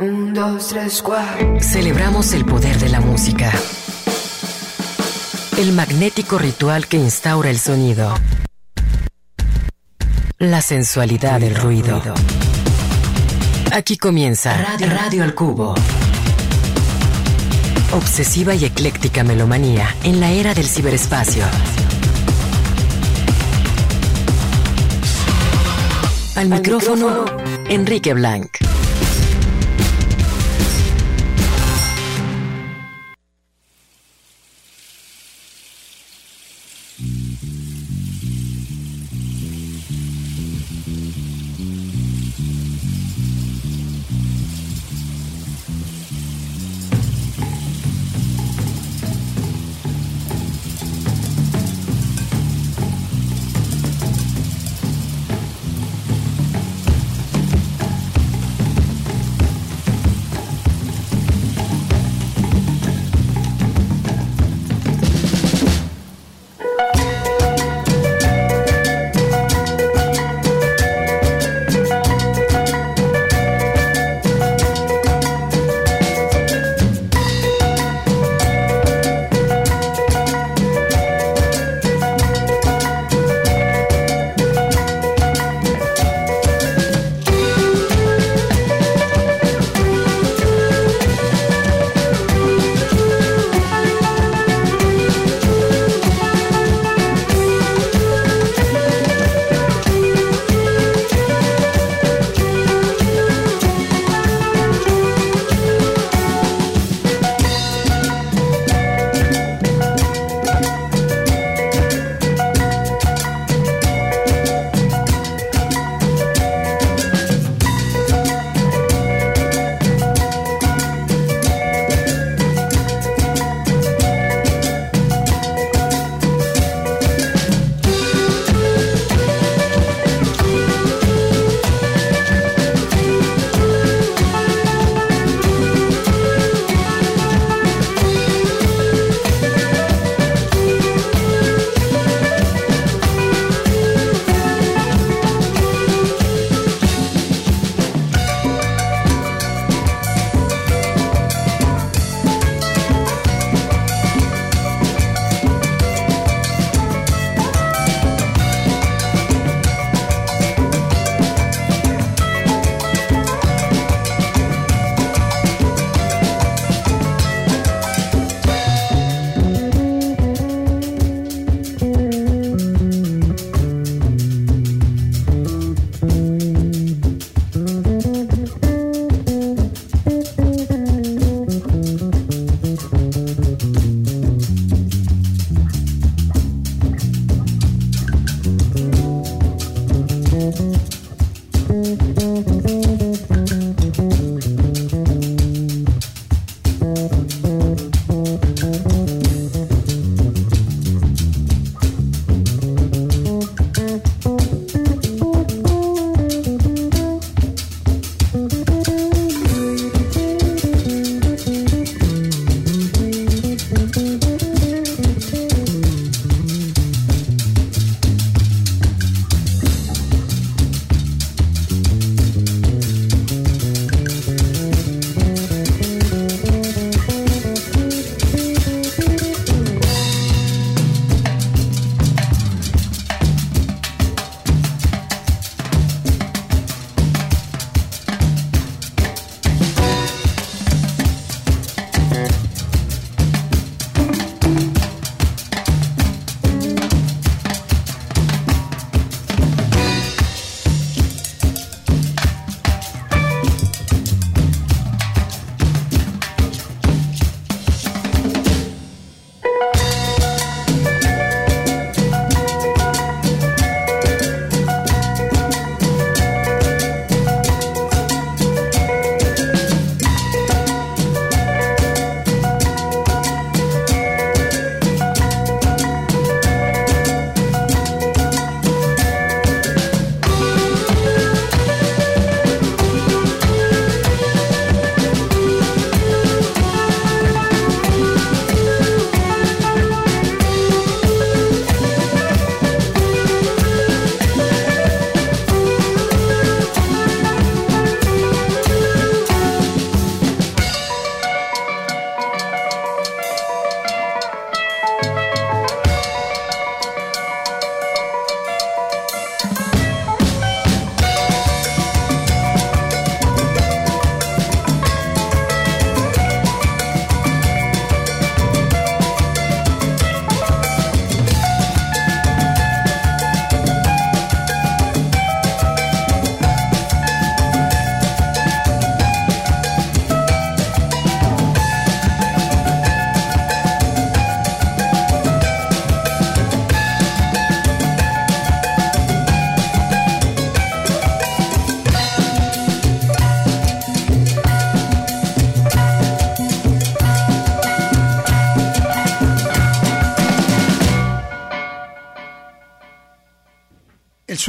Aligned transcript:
Un, 0.00 0.32
dos, 0.32 0.68
tres, 0.68 1.02
cuatro. 1.02 1.60
Celebramos 1.60 2.32
el 2.32 2.44
poder 2.44 2.78
de 2.78 2.88
la 2.88 3.00
música. 3.00 3.50
El 5.56 5.72
magnético 5.72 6.38
ritual 6.38 6.86
que 6.86 6.98
instaura 6.98 7.50
el 7.50 7.58
sonido. 7.58 8.14
La 10.38 10.62
sensualidad 10.62 11.40
del 11.40 11.56
ruido. 11.56 12.00
Aquí 13.72 13.96
comienza 13.96 14.56
Radio, 14.56 14.88
Radio 14.88 15.24
al 15.24 15.34
Cubo. 15.34 15.74
Obsesiva 17.90 18.54
y 18.54 18.66
ecléctica 18.66 19.24
melomanía 19.24 19.96
en 20.04 20.20
la 20.20 20.30
era 20.30 20.54
del 20.54 20.68
ciberespacio. 20.68 21.44
Al 26.36 26.48
micrófono, 26.48 27.24
Enrique 27.68 28.14
Blanc. 28.14 28.57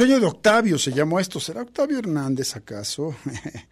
sueño 0.00 0.18
de 0.18 0.24
Octavio 0.24 0.78
se 0.78 0.92
llamó 0.92 1.20
esto. 1.20 1.38
¿Será 1.38 1.60
Octavio 1.60 1.98
Hernández 1.98 2.56
acaso? 2.56 3.14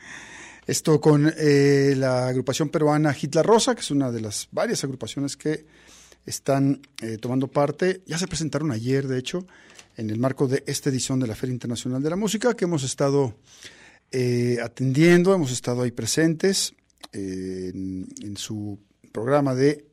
esto 0.66 1.00
con 1.00 1.32
eh, 1.34 1.94
la 1.96 2.28
agrupación 2.28 2.68
peruana 2.68 3.16
Hitler 3.18 3.46
Rosa, 3.46 3.74
que 3.74 3.80
es 3.80 3.90
una 3.90 4.12
de 4.12 4.20
las 4.20 4.46
varias 4.52 4.84
agrupaciones 4.84 5.38
que 5.38 5.64
están 6.26 6.82
eh, 7.00 7.16
tomando 7.16 7.48
parte. 7.48 8.02
Ya 8.04 8.18
se 8.18 8.28
presentaron 8.28 8.72
ayer, 8.72 9.08
de 9.08 9.18
hecho, 9.18 9.46
en 9.96 10.10
el 10.10 10.18
marco 10.18 10.46
de 10.46 10.64
esta 10.66 10.90
edición 10.90 11.18
de 11.18 11.28
la 11.28 11.34
Feria 11.34 11.54
Internacional 11.54 12.02
de 12.02 12.10
la 12.10 12.16
Música, 12.16 12.52
que 12.52 12.66
hemos 12.66 12.82
estado 12.82 13.34
eh, 14.12 14.58
atendiendo, 14.62 15.32
hemos 15.32 15.50
estado 15.50 15.80
ahí 15.80 15.92
presentes 15.92 16.74
en, 17.10 18.06
en, 18.20 18.36
su 18.36 18.78
programa 19.12 19.54
de 19.54 19.86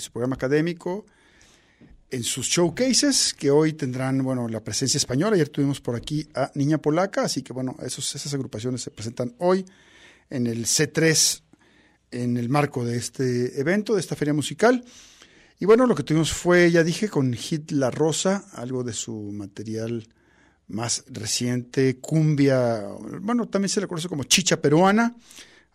su 0.00 0.10
programa 0.12 0.36
académico 0.36 1.04
en 2.10 2.22
sus 2.22 2.46
showcases, 2.46 3.34
que 3.34 3.50
hoy 3.50 3.72
tendrán, 3.72 4.22
bueno, 4.22 4.48
la 4.48 4.62
presencia 4.62 4.98
española. 4.98 5.34
Ayer 5.34 5.48
tuvimos 5.48 5.80
por 5.80 5.96
aquí 5.96 6.28
a 6.34 6.50
Niña 6.54 6.78
Polaca, 6.78 7.22
así 7.22 7.42
que, 7.42 7.52
bueno, 7.52 7.76
esos, 7.82 8.14
esas 8.14 8.32
agrupaciones 8.34 8.82
se 8.82 8.90
presentan 8.90 9.34
hoy 9.38 9.64
en 10.30 10.46
el 10.46 10.66
C3, 10.66 11.42
en 12.10 12.36
el 12.36 12.48
marco 12.48 12.84
de 12.84 12.96
este 12.96 13.60
evento, 13.60 13.94
de 13.94 14.00
esta 14.00 14.16
feria 14.16 14.34
musical. 14.34 14.84
Y 15.58 15.66
bueno, 15.66 15.86
lo 15.86 15.94
que 15.94 16.02
tuvimos 16.02 16.32
fue, 16.32 16.70
ya 16.70 16.82
dije, 16.84 17.08
con 17.08 17.32
Hit 17.32 17.70
La 17.72 17.90
Rosa, 17.90 18.44
algo 18.54 18.84
de 18.84 18.92
su 18.92 19.32
material 19.32 20.08
más 20.66 21.04
reciente, 21.08 21.98
cumbia, 21.98 22.82
bueno, 23.20 23.46
también 23.48 23.68
se 23.68 23.80
le 23.80 23.86
conoce 23.86 24.08
como 24.08 24.24
chicha 24.24 24.60
peruana, 24.60 25.14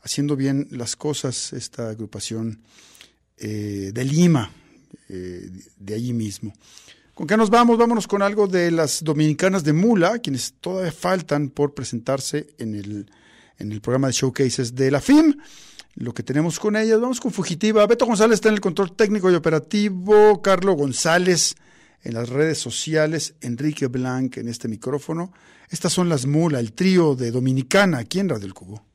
haciendo 0.02 0.36
bien 0.36 0.68
las 0.72 0.96
cosas 0.96 1.54
esta 1.54 1.90
agrupación 1.90 2.62
eh, 3.38 3.92
de 3.94 4.06
Lima, 4.06 4.52
eh, 5.10 5.50
de 5.78 5.94
allí 5.94 6.14
mismo. 6.14 6.54
¿Con 7.14 7.28
qué 7.28 7.36
nos 7.36 7.50
vamos? 7.50 7.78
Vámonos 7.78 8.08
con 8.08 8.22
algo 8.22 8.48
de 8.48 8.72
las 8.72 9.04
dominicanas 9.04 9.64
de 9.64 9.74
Mula, 9.74 10.20
quienes 10.20 10.54
todavía 10.62 10.92
faltan 10.92 11.50
por 11.50 11.74
presentarse 11.74 12.48
en 12.58 12.76
el, 12.76 13.12
en 13.58 13.72
el 13.72 13.82
programa 13.82 14.08
de 14.08 14.14
showcases 14.14 14.74
de 14.74 14.90
la 14.90 15.02
FIM. 15.02 15.36
Lo 15.96 16.14
que 16.14 16.24
tenemos 16.24 16.60
con 16.60 16.78
ellas, 16.78 17.02
vamos 17.02 17.20
con 17.20 17.32
Fugitiva. 17.32 17.86
Beto 17.88 18.06
González 18.06 18.36
está 18.36 18.48
en 18.48 18.56
el 18.56 18.62
control 18.62 18.96
técnico 18.96 19.30
y 19.30 19.36
operativo, 19.36 20.42
Carlos 20.42 20.78
González 20.78 21.56
en 22.04 22.14
las 22.14 22.30
redes 22.30 22.58
sociales, 22.58 23.36
Enrique 23.42 23.88
Blanc 23.88 24.38
en 24.38 24.48
este 24.48 24.68
micrófono. 24.68 25.34
Estas 25.70 25.92
son 25.92 26.10
las 26.10 26.26
Mula, 26.26 26.60
el 26.60 26.74
trío 26.74 27.16
de 27.16 27.32
Dominicana 27.32 28.00
aquí 28.00 28.20
en 28.20 28.30
Radio 28.30 28.46
El 28.46 28.54
Cubo. 28.54 28.89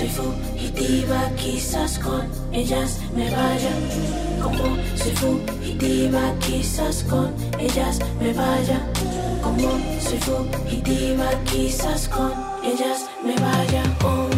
Soy 0.00 0.08
fugitiva, 0.08 1.30
quizás 1.36 1.98
con 1.98 2.22
ellas 2.52 2.98
me 3.14 3.30
vaya. 3.30 3.70
Como 4.42 4.74
soy 4.96 5.12
fugitiva, 5.14 6.34
quizás 6.40 7.04
con 7.04 7.34
ellas 7.58 7.98
me 8.18 8.32
vaya. 8.32 8.80
Como 9.42 9.78
soy 10.00 10.18
fugitiva, 10.20 11.28
quizás 11.44 12.08
con 12.08 12.32
ellas 12.64 13.10
me 13.22 13.34
vaya. 13.34 13.82
Oh, 14.02 14.29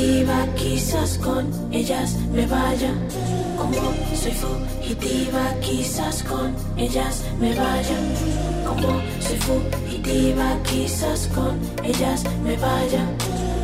fugitiva, 0.00 0.46
quizás 0.56 1.18
con 1.18 1.46
ellas 1.72 2.16
me 2.32 2.46
vaya. 2.46 2.92
Como 3.56 3.92
soy 4.14 4.32
fugitiva, 4.32 5.54
quizás 5.60 6.22
con 6.22 6.54
ellas 6.76 7.22
me 7.38 7.54
vaya. 7.54 7.96
Como 8.66 9.00
soy 9.20 9.36
fugitiva, 9.38 10.56
quizás 10.64 11.28
con 11.34 11.58
ellas 11.84 12.24
me 12.42 12.56
vaya. 12.56 13.04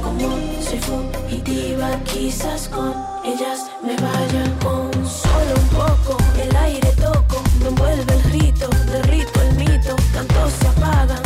Como 0.03 0.29
soy 0.61 0.79
fugitiva, 0.79 1.99
quizás 2.05 2.69
con 2.69 2.93
ellas 3.25 3.71
me 3.83 3.97
vaya. 3.97 4.45
Con 4.63 4.93
solo 5.09 5.55
un 5.63 5.69
poco 5.69 6.19
el 6.39 6.55
aire 6.57 6.93
toco, 7.01 7.43
me 7.63 7.69
envuelve 7.69 8.13
el 8.13 8.23
rito, 8.25 8.69
derrito 8.93 9.41
el 9.43 9.57
mito, 9.57 9.97
tanto 10.13 10.51
se 10.61 10.69
apagan. 10.69 11.26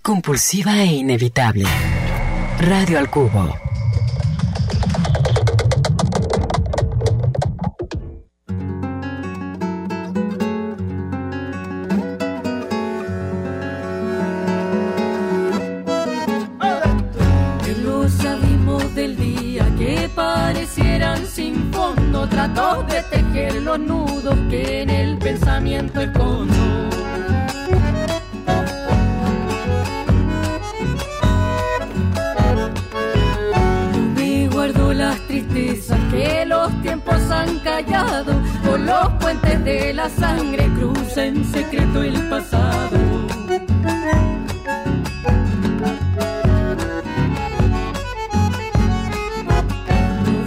Compulsiva 0.00 0.80
e 0.80 0.86
inevitable. 0.86 1.64
Radio 2.60 2.98
al 2.98 3.10
Cubo. 3.10 3.52
trato 22.28 22.84
de 22.84 23.02
tejer 23.10 23.62
los 23.62 23.78
nudos 23.78 24.36
que 24.48 24.82
en 24.82 24.90
el 24.90 25.18
pensamiento 25.18 26.00
escondo. 26.00 26.61
Los 38.92 39.12
puentes 39.20 39.64
de 39.64 39.94
la 39.94 40.08
sangre 40.08 40.64
cruza 40.76 41.24
en 41.24 41.44
secreto 41.44 42.02
el 42.02 42.28
pasado. 42.28 42.98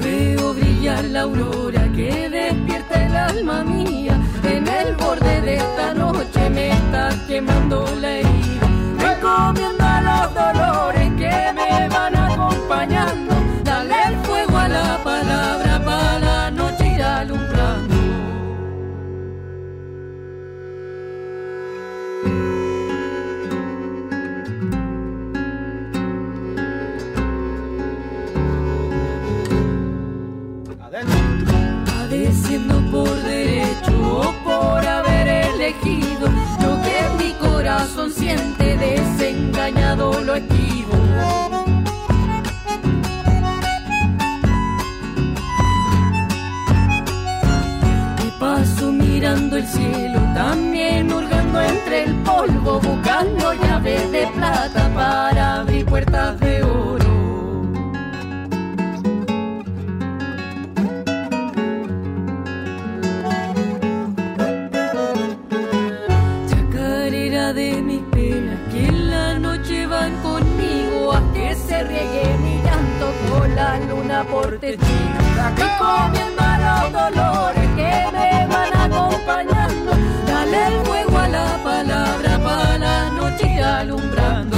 Veo 0.03 0.53
brillar 0.53 1.03
la 1.05 1.21
aurora 1.21 1.83
que 1.95 2.29
despierta 2.29 3.05
el 3.07 3.15
alma 3.15 3.63
con 73.87 74.07
la 74.07 74.23
luna 74.23 74.23
por 74.29 74.59
testigo. 74.59 75.19
Que 75.55 75.67
comiendo 75.79 76.41
a 76.41 76.57
los 76.65 76.93
dolores 76.93 77.67
que 77.75 78.11
me 78.11 78.47
van 78.47 78.73
acompañando. 78.91 79.91
Dale 80.25 80.67
el 80.67 80.85
fuego 80.85 81.17
a 81.17 81.27
la 81.27 81.63
palabra 81.63 82.39
para 82.43 82.77
la 82.77 83.09
noche 83.11 83.59
alumbrando. 83.61 84.57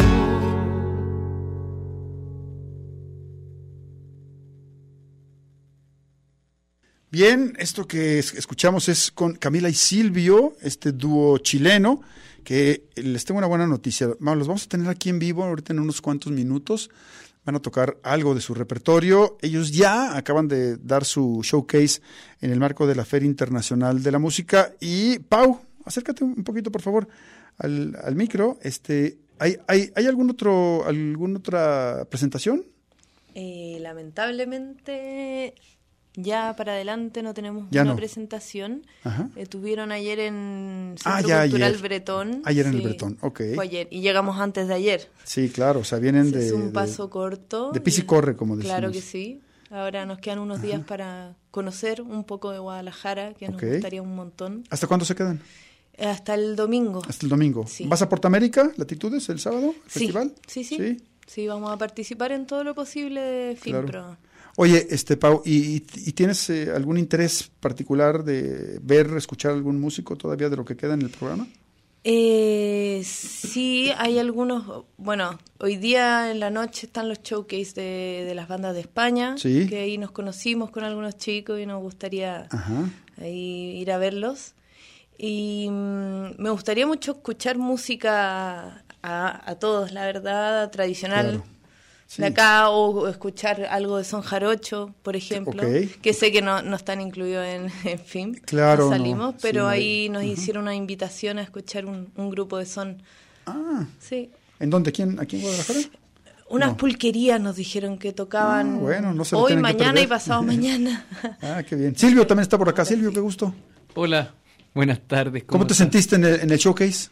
Bien, 7.10 7.54
esto 7.58 7.88
que 7.88 8.20
es- 8.20 8.34
escuchamos 8.34 8.90
es 8.90 9.12
con 9.12 9.36
Camila 9.36 9.70
y 9.70 9.74
Silvio, 9.74 10.54
este 10.62 10.92
dúo 10.92 11.38
chileno, 11.38 12.02
que 12.44 12.84
les 12.96 13.24
tengo 13.26 13.38
una 13.38 13.48
buena 13.48 13.66
noticia. 13.66 14.08
Los 14.20 14.48
vamos 14.48 14.66
a 14.66 14.70
tener 14.70 14.90
aquí 14.90 15.10
en 15.10 15.20
vivo 15.20 15.44
ahorita 15.44 15.74
en 15.74 15.80
unos 15.80 16.02
cuantos 16.02 16.32
minutos. 16.32 16.90
Van 17.48 17.56
a 17.56 17.62
tocar 17.62 17.98
algo 18.04 18.36
de 18.36 18.42
su 18.42 18.54
repertorio. 18.54 19.38
Ellos 19.42 19.72
ya 19.72 20.18
acaban 20.18 20.50
de 20.50 20.76
dar 20.76 21.06
su 21.06 21.40
showcase 21.42 22.02
en 22.42 22.52
el 22.52 22.60
marco 22.60 22.86
de 22.86 22.94
la 22.94 23.06
Feria 23.06 23.26
Internacional 23.26 24.04
de 24.04 24.12
la 24.12 24.20
Música. 24.20 24.74
Y 24.82 25.20
Pau, 25.20 25.62
acércate 25.86 26.26
un 26.26 26.44
poquito, 26.44 26.74
por 26.74 26.82
favor, 26.82 27.08
al, 27.58 27.98
al 28.04 28.16
micro. 28.18 28.60
Este, 28.64 29.20
¿hay, 29.40 29.56
hay, 29.66 29.94
¿Hay 29.96 30.08
algún 30.08 30.30
otro, 30.30 30.86
alguna 30.86 31.40
otra 31.40 32.06
presentación? 32.10 32.66
Eh, 33.34 33.78
lamentablemente, 33.80 35.54
ya 36.20 36.54
para 36.58 36.74
adelante 36.74 37.22
no 37.24 37.34
tenemos 37.34 37.68
Ya 37.72 37.84
una 37.84 37.92
no. 37.92 37.96
presentación. 37.98 38.86
Ajá. 39.04 39.30
Estuvieron 39.38 39.92
ayer 39.94 40.20
en 40.20 40.96
Centro 40.98 41.12
Ah, 41.14 41.22
ya 41.22 41.42
Cultural 41.44 41.70
ayer. 41.70 41.82
Bretón. 41.82 42.42
Ayer 42.44 42.66
en 42.66 42.74
el 42.74 42.82
Bretón, 42.82 43.18
ok. 43.22 43.42
Fue 43.56 43.64
ayer. 43.64 43.88
Y 43.92 44.02
llegamos 44.02 44.38
antes 44.40 44.68
de 44.68 44.74
ayer. 44.74 45.10
Sí, 45.24 45.48
claro, 45.50 45.80
o 45.82 45.84
sea, 45.86 46.00
vienen 46.00 46.32
de... 46.32 46.48
es 46.48 46.52
un 46.52 46.68
de- 46.68 46.72
paso 46.74 47.10
corto. 47.10 47.72
de 47.72 47.80
pis 47.80 48.00
y 48.00 48.02
corre, 48.02 48.36
como 48.36 48.58
decimos. 48.58 48.78
Claro 48.78 48.92
que 48.92 49.02
sí. 49.02 49.42
Ahora 49.70 50.06
nos 50.06 50.18
quedan 50.20 50.40
unos 50.40 50.62
días 50.62 50.82
para 50.86 51.36
conocer 51.52 52.02
un 52.02 52.24
poco 52.24 52.52
de 52.52 52.60
Guadalajara, 52.60 53.34
que 53.34 53.48
nos 53.50 53.62
Ok. 53.62 53.70
gustaría 53.74 54.02
un 54.02 54.16
montón. 54.16 54.64
¿Hasta 54.70 54.88
cuándo 54.88 55.06
se 55.06 55.14
quedan? 55.14 55.42
Eh, 55.94 56.06
Hasta 56.08 56.34
el 56.36 56.56
domingo. 56.56 57.02
Hasta 57.08 57.26
el 57.26 57.30
domingo. 57.30 57.66
Sí. 57.68 57.86
¿Vas 57.88 58.02
a 58.02 58.08
Portamérica, 58.08 58.72
Latitudes, 58.78 59.28
el 59.30 59.40
sábado? 59.40 59.70
¿El 59.72 59.92
Sí, 59.92 60.00
festival? 60.00 60.34
sí, 60.48 60.64
sí, 60.64 60.98
sí. 61.26 61.48
vamos 61.48 61.72
a 61.72 61.78
participar 61.78 62.32
en 62.32 62.46
todo 62.48 62.64
lo 62.64 62.74
posible 62.76 63.20
de 63.20 63.56
Claro. 63.56 64.16
Oye, 64.60 64.88
este 64.90 65.18
Pau, 65.18 65.44
¿y, 65.46 65.82
tienes 65.82 66.50
eh, 66.50 66.72
algún 66.76 66.98
interés 66.98 67.52
particular 67.60 68.24
de 68.24 68.80
ver, 68.82 69.08
escuchar 69.16 69.52
algún 69.52 69.80
músico 69.80 70.16
todavía 70.16 70.50
de 70.50 70.58
lo 70.58 70.66
que 70.66 70.76
queda 70.76 70.96
en 70.96 71.04
el 71.04 71.12
programa? 71.12 71.48
Eh, 72.04 73.04
sí, 73.06 73.92
hay 73.96 74.18
algunos. 74.18 74.86
Bueno, 74.98 75.38
hoy 75.60 75.76
día 75.78 76.32
en 76.32 76.40
la 76.40 76.50
noche 76.50 76.88
están 76.88 77.08
los 77.08 77.22
showcase 77.22 77.74
de, 77.76 78.24
de 78.26 78.34
las 78.34 78.48
bandas 78.48 78.74
de 78.74 78.82
España. 78.82 79.38
Sí. 79.38 79.68
Que 79.68 79.82
ahí 79.82 80.00
nos 80.00 80.10
conocimos 80.10 80.72
con 80.72 80.84
algunos 80.84 81.18
chicos 81.18 81.60
y 81.60 81.68
nos 81.68 81.80
gustaría 81.80 82.48
Ajá. 82.50 82.90
ahí 83.22 83.78
ir 83.80 83.92
a 83.92 84.00
verlos. 84.00 84.56
Y 85.20 85.68
mm, 85.70 86.42
me 86.42 86.50
gustaría 86.50 86.88
mucho 86.88 87.12
escuchar 87.12 87.60
música 87.60 88.84
a, 89.04 89.52
a 89.52 89.56
todos, 89.60 89.92
la 89.92 90.04
verdad, 90.04 90.72
tradicional. 90.72 91.44
Claro. 91.44 91.57
Sí. 92.10 92.22
De 92.22 92.30
acá, 92.30 92.70
o, 92.70 93.10
escuchar 93.10 93.66
algo 93.70 93.98
de 93.98 94.06
son 94.06 94.22
jarocho, 94.22 94.96
por 95.04 95.18
ejemplo, 95.18 95.62
que 96.02 96.14
sé 96.14 96.32
que 96.32 96.42
no, 96.42 96.62
no 96.62 96.78
están 96.78 97.02
incluidos 97.02 97.46
en, 97.46 97.70
en 97.84 98.00
film, 98.00 98.34
Claro, 98.46 98.86
no 98.86 98.92
no. 98.92 98.98
salimos, 98.98 99.32
Sí, 99.34 99.40
pero 99.42 99.68
ahí 99.68 100.08
nos 100.10 100.24
hicieron 100.24 100.64
una 100.64 100.74
invitación 100.76 101.38
a 101.38 101.42
escuchar 101.42 101.86
un, 101.86 102.10
un 102.16 102.30
grupo 102.30 102.58
de 102.58 102.66
son. 102.66 103.04
Ah, 103.46 103.86
Sí. 104.00 104.30
¿en 104.60 104.70
dónde? 104.70 104.92
¿Quién, 104.94 105.20
¿Aquí 105.20 105.36
en 105.36 105.42
Guadalajara? 105.42 105.80
Unas 106.50 106.70
No. 106.70 106.78
pulquerías 106.78 107.42
nos 107.42 107.58
dijeron 107.58 107.98
que 107.98 108.14
tocaban 108.14 108.76
Ah, 108.76 108.80
bueno, 108.80 109.14
no 109.14 109.26
se 109.26 109.36
hoy, 109.36 109.58
mañana 109.58 110.00
y 110.00 110.08
pasado 110.08 110.42
mañana. 110.44 111.06
Ah, 111.42 111.62
qué 111.68 111.76
bien. 111.76 111.94
Silvio 111.98 112.26
también 112.26 112.44
está 112.44 112.58
por 112.58 112.70
acá. 112.70 112.86
Silvio, 112.86 113.12
qué 113.12 113.20
gusto. 113.20 113.54
Hola, 113.96 114.34
buenas 114.74 115.02
tardes. 115.02 115.44
¿Cómo, 115.44 115.68
te 115.68 115.74
sentiste 115.74 116.16
en 116.16 116.24
el, 116.24 116.40
en 116.40 116.50
el 116.52 116.58
showcase? 116.58 117.10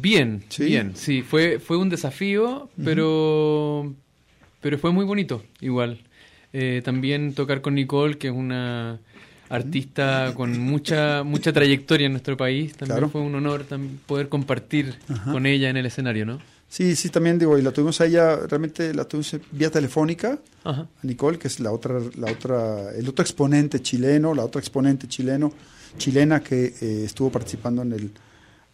Bien, 0.00 0.42
Sí. 0.48 0.64
bien, 0.64 0.92
sí, 0.96 1.20
fue, 1.20 1.58
fue 1.58 1.76
un 1.76 1.90
desafío, 1.90 2.70
pero, 2.82 3.92
pero 4.62 4.78
fue 4.78 4.90
muy 4.90 5.04
bonito 5.04 5.42
igual. 5.60 6.00
Eh, 6.54 6.80
también 6.82 7.34
tocar 7.34 7.60
con 7.60 7.74
Nicole, 7.74 8.16
que 8.16 8.28
es 8.28 8.34
una 8.34 9.00
artista 9.50 10.32
con 10.34 10.58
mucha 10.58 11.24
mucha 11.24 11.52
trayectoria 11.52 12.06
en 12.06 12.12
nuestro 12.12 12.38
país, 12.38 12.72
también 12.74 12.96
Claro. 13.00 13.10
fue 13.10 13.20
un 13.20 13.34
honor 13.34 13.66
poder 14.06 14.30
compartir 14.30 14.94
con 15.30 15.44
ella 15.44 15.68
en 15.68 15.76
el 15.76 15.84
escenario, 15.84 16.24
¿no? 16.24 16.38
Sí, 16.70 16.96
sí, 16.96 17.10
también 17.10 17.38
digo, 17.38 17.58
y 17.58 17.62
la 17.62 17.70
tuvimos 17.70 18.00
a 18.00 18.06
ella, 18.06 18.36
realmente 18.48 18.94
la 18.94 19.04
tuvimos 19.04 19.36
vía 19.50 19.70
telefónica, 19.70 20.38
Ajá. 20.64 20.82
a 21.02 21.06
Nicole, 21.06 21.38
que 21.38 21.48
es 21.48 21.60
la 21.60 21.70
otra, 21.70 22.00
la 22.16 22.28
otra, 22.32 22.92
el 22.96 23.06
otro 23.10 23.22
exponente 23.22 23.80
chileno, 23.82 24.34
la 24.34 24.42
otra 24.42 24.58
exponente 24.58 25.06
chileno, 25.06 25.52
chilena 25.98 26.40
que 26.40 26.72
eh, 26.80 27.02
estuvo 27.04 27.30
participando 27.30 27.82
en 27.82 27.92
el 27.92 28.10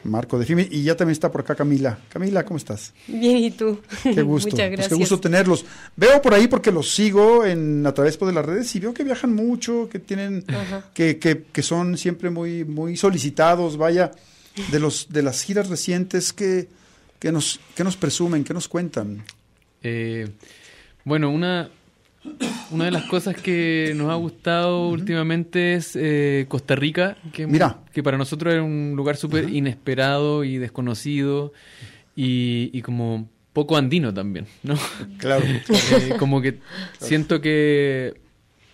marco 0.05 0.39
de 0.39 0.47
FIMI, 0.47 0.69
y 0.71 0.83
ya 0.85 0.97
también 0.97 1.13
está 1.13 1.31
por 1.31 1.41
acá 1.41 1.55
Camila. 1.55 1.99
Camila, 2.09 2.45
¿cómo 2.45 2.57
estás? 2.57 2.93
Bien, 3.09 3.37
¿y 3.39 3.51
tú? 3.51 3.81
Qué 4.03 4.23
gusto. 4.23 4.51
Muchas 4.51 4.69
Pues 4.69 4.71
gracias. 4.71 4.89
qué 4.89 4.95
gusto 4.95 5.19
tenerlos. 5.21 5.65
Veo 5.97 6.23
por 6.23 6.35
ahí 6.35 6.47
porque 6.49 6.71
los 6.71 6.91
sigo 6.95 7.45
en 7.45 7.85
a 7.87 7.93
través 7.93 8.17
pues, 8.17 8.29
de 8.29 8.35
las 8.35 8.47
redes 8.47 8.75
y 8.77 8.81
veo 8.81 8.95
que 8.95 9.05
viajan 9.05 9.35
mucho, 9.35 9.89
que 9.91 9.99
tienen, 9.99 10.45
Ajá. 10.49 10.85
que, 10.95 11.19
que, 11.19 11.45
que 11.53 11.63
son 11.63 11.97
siempre 11.99 12.31
muy, 12.31 12.65
muy 12.65 12.97
solicitados, 12.97 13.77
vaya, 13.77 14.13
de 14.71 14.79
los, 14.81 15.09
de 15.11 15.23
las 15.23 15.43
giras 15.43 15.69
recientes 15.69 16.33
que, 16.33 16.69
que 17.19 17.33
nos, 17.33 17.61
que 17.75 17.83
nos 17.85 17.97
presumen, 17.97 18.45
que 18.45 18.55
nos 18.55 18.69
cuentan. 18.69 19.25
Eh, 19.83 20.29
bueno, 21.05 21.31
una, 21.31 21.71
una 22.71 22.85
de 22.87 22.91
las 22.91 23.05
cosas 23.05 23.37
que 23.37 23.93
nos 23.97 24.11
ha 24.11 24.15
gustado 24.17 24.89
últimamente 24.89 25.75
es 25.75 25.97
eh, 25.97 26.47
Costa 26.49 26.75
Rica, 26.75 27.17
que, 27.33 27.47
Mira. 27.47 27.79
que 27.93 28.03
para 28.03 28.19
nosotros 28.19 28.53
era 28.53 28.63
un 28.63 28.95
lugar 28.97 29.17
súper 29.17 29.49
inesperado 29.49 30.45
y 30.45 30.59
desconocido 30.59 31.53
y, 32.17 32.71
y 32.73 32.83
como 32.83 33.29
poco 33.53 33.77
andino 33.77 34.13
también, 34.13 34.47
¿no? 34.63 34.75
Claro. 35.19 35.45
Eh, 35.93 36.15
como 36.19 36.41
que 36.43 36.59
siento 37.01 37.41
que 37.41 38.15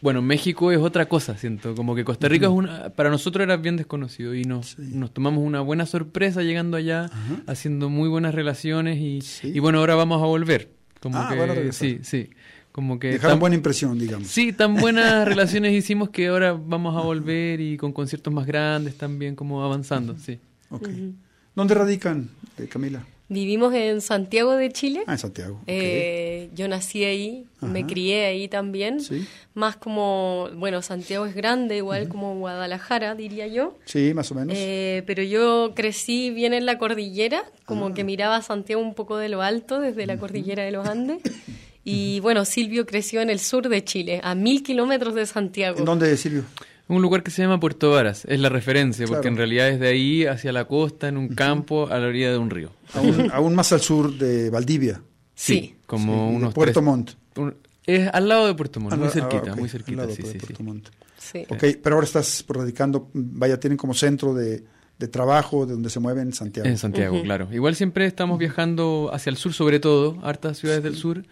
bueno, 0.00 0.20
México 0.20 0.70
es 0.70 0.78
otra 0.78 1.06
cosa, 1.08 1.38
siento. 1.38 1.74
Como 1.74 1.94
que 1.94 2.04
Costa 2.04 2.28
Rica 2.28 2.44
es 2.46 2.52
una, 2.52 2.90
para 2.90 3.08
nosotros 3.08 3.42
era 3.42 3.56
bien 3.56 3.76
desconocido 3.78 4.34
y 4.34 4.44
nos, 4.44 4.78
nos 4.78 5.14
tomamos 5.14 5.42
una 5.42 5.62
buena 5.62 5.86
sorpresa 5.86 6.42
llegando 6.42 6.76
allá, 6.76 7.08
haciendo 7.46 7.88
muy 7.88 8.10
buenas 8.10 8.34
relaciones 8.34 8.98
y, 8.98 9.22
Sí. 9.22 9.52
y 9.54 9.58
bueno, 9.60 9.78
ahora 9.78 9.94
vamos 9.94 10.22
a 10.22 10.26
volver. 10.26 10.68
Como 11.00 11.16
Ah, 11.18 11.28
que, 11.30 11.36
regresar. 11.46 11.72
sí, 11.72 11.98
sí. 12.02 12.28
Como 12.75 12.99
que 12.99 13.07
Dejaron 13.12 13.35
tan- 13.35 13.38
buena 13.40 13.54
impresión, 13.54 13.97
digamos. 14.00 14.26
Sí, 14.26 14.52
tan 14.52 14.75
buenas 14.75 15.28
relaciones 15.28 15.73
hicimos 15.75 16.11
que 16.11 16.26
ahora 16.26 16.54
vamos 16.54 16.97
a 16.97 17.07
volver 17.07 17.61
y 17.61 17.76
con 17.76 17.93
conciertos 17.93 18.33
más 18.35 18.47
grandes 18.47 18.99
también, 18.99 19.37
como 19.37 19.62
avanzando, 19.62 20.16
sí. 20.19 20.40
Ok. 20.71 20.88
¿Dónde 21.54 21.75
radican, 21.75 22.28
eh, 22.59 22.66
Camila? 22.66 23.07
Vivimos 23.28 23.73
en 23.75 24.00
Santiago 24.00 24.52
de 24.57 24.71
Chile. 24.73 25.04
Ah, 25.07 25.12
en 25.12 25.19
Santiago. 25.19 25.54
ok. 25.59 25.62
Eh, 25.69 26.50
yo 26.54 26.66
nací 26.66 27.04
ahí, 27.04 27.47
me 27.61 27.78
Ajá. 27.81 27.87
crié 27.88 28.26
ahí 28.26 28.49
también. 28.49 28.99
Sí. 29.00 29.25
Más 29.54 29.76
como, 29.76 30.49
bueno, 30.57 30.83
Santiago 30.83 31.26
es 31.26 31.35
grande, 31.37 31.76
igual 31.76 32.09
como 32.09 32.35
Guadalajara, 32.40 33.14
diría 33.14 33.47
yo. 33.47 33.78
Sí, 33.85 34.12
más 34.14 34.33
o 34.33 34.35
menos. 34.35 34.57
Eh, 34.59 35.04
pero 35.07 35.23
yo 35.23 35.73
crecí 35.76 36.31
bien 36.31 36.52
en 36.52 36.66
la 36.66 36.76
cordillera, 36.78 37.45
como 37.66 37.87
Ah. 37.87 37.95
que 37.95 38.02
miraba 38.02 38.35
a 38.37 38.43
Santiago 38.43 38.83
un 38.83 38.95
poco 38.95 39.16
de 39.16 39.28
lo 39.28 39.43
alto, 39.43 39.78
desde 39.81 40.07
la 40.07 40.19
cordillera 40.19 40.64
de 40.64 40.73
los 40.73 40.87
Andes. 40.88 41.19
Y 41.84 42.20
bueno, 42.20 42.44
Silvio 42.44 42.86
creció 42.86 43.20
en 43.20 43.30
el 43.30 43.38
sur 43.40 43.68
de 43.68 43.84
Chile, 43.84 44.20
a 44.24 44.34
mil 44.34 44.62
kilómetros 44.62 45.14
de 45.14 45.26
Santiago. 45.26 45.78
¿En 45.78 45.84
dónde, 45.84 46.16
Silvio? 46.16 46.44
Un 46.88 47.00
lugar 47.02 47.22
que 47.22 47.30
se 47.30 47.42
llama 47.42 47.58
Puerto 47.60 47.90
Varas, 47.90 48.24
es 48.26 48.40
la 48.40 48.48
referencia, 48.50 49.06
porque 49.06 49.28
en 49.28 49.36
realidad 49.36 49.68
es 49.70 49.80
de 49.80 49.88
ahí 49.88 50.26
hacia 50.26 50.52
la 50.52 50.66
costa, 50.66 51.08
en 51.08 51.16
un 51.16 51.28
campo, 51.28 51.88
a 51.90 51.98
la 51.98 52.08
orilla 52.08 52.30
de 52.30 52.38
un 52.38 52.50
río. 52.50 52.72
Aún, 52.94 53.30
aún 53.32 53.54
más 53.54 53.72
al 53.72 53.80
sur 53.80 54.12
de 54.16 54.50
Valdivia. 54.50 55.00
Sí. 55.34 55.74
como 55.86 56.12
Sí, 56.26 56.30
de 56.30 56.36
unos 56.36 56.54
Puerto 56.54 56.72
tres- 56.74 56.84
Montt. 56.84 57.10
un- 57.36 57.54
es 57.86 58.08
al 58.12 58.28
lado 58.28 58.47
de 58.47 58.54
Puerto 58.54 58.80
Montt, 58.80 58.92
Al 58.94 58.99
muy 58.99 59.08
la- 59.08 59.12
cerquita, 59.12 59.42
ah, 59.49 59.52
ok, 59.52 59.56
muy 59.56 59.64
al 59.64 59.70
cerquita, 59.70 59.97
lado 60.02 60.14
sí, 60.14 60.23
de 60.23 60.28
sí, 60.32 60.38
Puerto 60.38 60.56
sí. 60.56 60.62
Montt. 60.62 60.88
Sí. 61.18 61.44
Ok, 61.49 61.64
pero 61.82 61.97
ahora 61.97 62.06
estás 62.06 62.44
radicando, 62.49 63.10
vaya, 63.12 63.58
tienen 63.60 63.76
como 63.76 63.92
centro 63.94 64.32
de, 64.34 64.62
de 64.99 65.08
trabajo, 65.08 65.66
de 65.66 65.73
donde 65.73 65.90
se 65.90 66.00
mueven 66.00 66.32
Santiago. 66.32 66.68
En 66.68 66.78
Santiago, 66.78 67.20
claro. 67.23 67.49
Igual 67.52 67.75
siempre 67.76 68.06
estamos 68.06 68.38
viajando 68.38 69.10
hacia 69.12 69.30
el 69.30 69.36
sur, 69.36 69.52
sobre 69.52 69.80
todo, 69.80 70.18
hartas 70.23 70.58
ciudades 70.58 70.82
del 70.82 70.97
sur, 70.97 71.25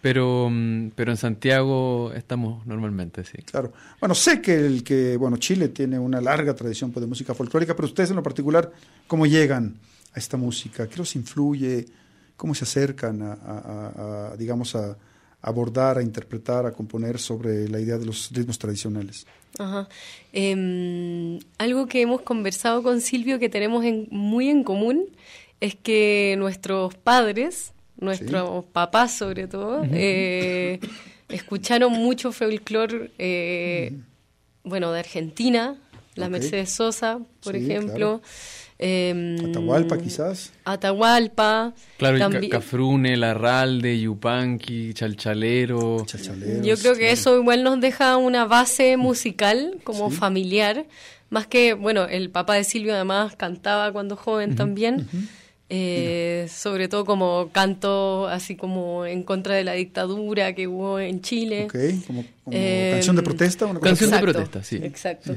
pero, 0.00 0.48
mm, 0.50 0.90
pero 0.94 1.10
en 1.10 1.16
Santiago 1.16 2.12
estamos 2.14 2.66
normalmente, 2.66 3.24
sí. 3.24 3.38
Claro. 3.44 3.72
Bueno, 4.00 4.14
sé 4.14 4.40
que 4.40 4.54
el 4.54 4.82
que, 4.84 5.16
bueno, 5.16 5.36
Chile 5.38 5.68
tiene 5.68 5.98
una 5.98 6.20
larga 6.20 6.54
tradición 6.54 6.90
pues, 6.92 7.00
de 7.02 7.08
música 7.08 7.34
folclórica, 7.34 7.74
pero 7.74 7.86
ustedes 7.86 8.10
en 8.10 8.16
lo 8.16 8.22
particular, 8.22 8.70
¿cómo 9.06 9.26
llegan 9.26 9.74
a 10.14 10.18
esta 10.18 10.36
música? 10.36 10.86
¿Qué 10.88 10.96
los 10.96 11.14
influye? 11.16 11.86
¿Cómo 12.36 12.54
se 12.54 12.64
acercan 12.64 13.20
a, 13.22 13.32
a- 13.32 13.36
a- 13.36 14.32
a, 14.32 14.36
digamos, 14.36 14.74
a 14.76 14.96
abordar, 15.42 15.98
a 15.98 16.02
interpretar, 16.02 16.66
a 16.66 16.72
componer 16.72 17.18
sobre 17.18 17.68
la 17.68 17.80
idea 17.80 17.98
de 17.98 18.06
los 18.06 18.30
ritmos 18.32 18.58
tradicionales? 18.58 19.26
Ajá. 19.58 19.88
Em, 20.32 21.38
algo 21.58 21.86
que 21.86 22.00
hemos 22.02 22.22
conversado 22.22 22.82
con 22.82 23.00
Silvio 23.00 23.38
que 23.38 23.48
tenemos 23.48 23.84
en- 23.84 24.06
muy 24.10 24.48
en 24.48 24.62
común 24.62 25.06
es 25.60 25.74
que 25.74 26.36
nuestros 26.38 26.94
padres, 26.94 27.72
nuestros 27.98 28.64
papás 28.72 29.16
sobre 29.16 29.46
todo, 29.48 29.84
eh, 29.92 30.80
escucharon 31.28 31.92
mucho 31.92 32.32
folclore, 32.32 33.10
eh, 33.18 33.92
bueno, 34.64 34.92
de 34.92 35.00
Argentina, 35.00 35.76
la. 36.14 36.28
Mercedes 36.28 36.70
Sosa, 36.70 37.18
por 37.42 37.54
Sí, 37.54 37.64
ejemplo. 37.64 38.20
Em, 38.80 39.50
Atahualpa, 39.50 39.98
quizás. 39.98 40.52
Atahualpa. 40.64 41.74
Claro, 41.96 42.18
también- 42.18 42.48
Cafrune, 42.50 43.16
Larralde, 43.16 43.98
Yupanqui, 44.00 44.94
Chalchalero. 44.94 46.06
Yo 46.62 46.76
creo 46.76 46.92
que 46.92 46.98
claro. 47.00 47.12
eso 47.12 47.36
igual 47.40 47.64
nos 47.64 47.80
deja 47.80 48.16
una 48.16 48.44
base 48.44 48.96
musical 48.96 49.78
como 49.82 50.10
Sí. 50.10 50.16
familiar, 50.16 50.86
más 51.30 51.46
que, 51.48 51.74
bueno, 51.74 52.04
el 52.06 52.30
papá 52.30 52.54
de 52.54 52.62
Silvio 52.64 52.94
además 52.94 53.34
cantaba 53.36 53.90
cuando 53.92 54.14
joven 54.16 54.54
también, 54.54 55.08
eh, 55.70 56.48
sobre 56.50 56.88
todo 56.88 57.04
como 57.04 57.50
canto 57.52 58.26
así 58.26 58.56
como 58.56 59.04
en 59.04 59.22
contra 59.22 59.54
de 59.54 59.64
la 59.64 59.72
dictadura 59.72 60.54
que 60.54 60.66
hubo 60.66 60.98
en 60.98 61.20
Chile. 61.20 61.64
Ok, 61.64 61.74
como, 62.06 62.24
como 62.44 62.56
Eh, 62.56 62.90
canción 62.94 63.16
de 63.16 63.22
protesta. 63.22 63.66
Una 63.66 63.78
cosa 63.80 63.90
Canción 63.90 64.10
de 64.10 64.18
protesta, 64.18 64.62
sí. 64.62 64.76
Exacto. 64.82 65.36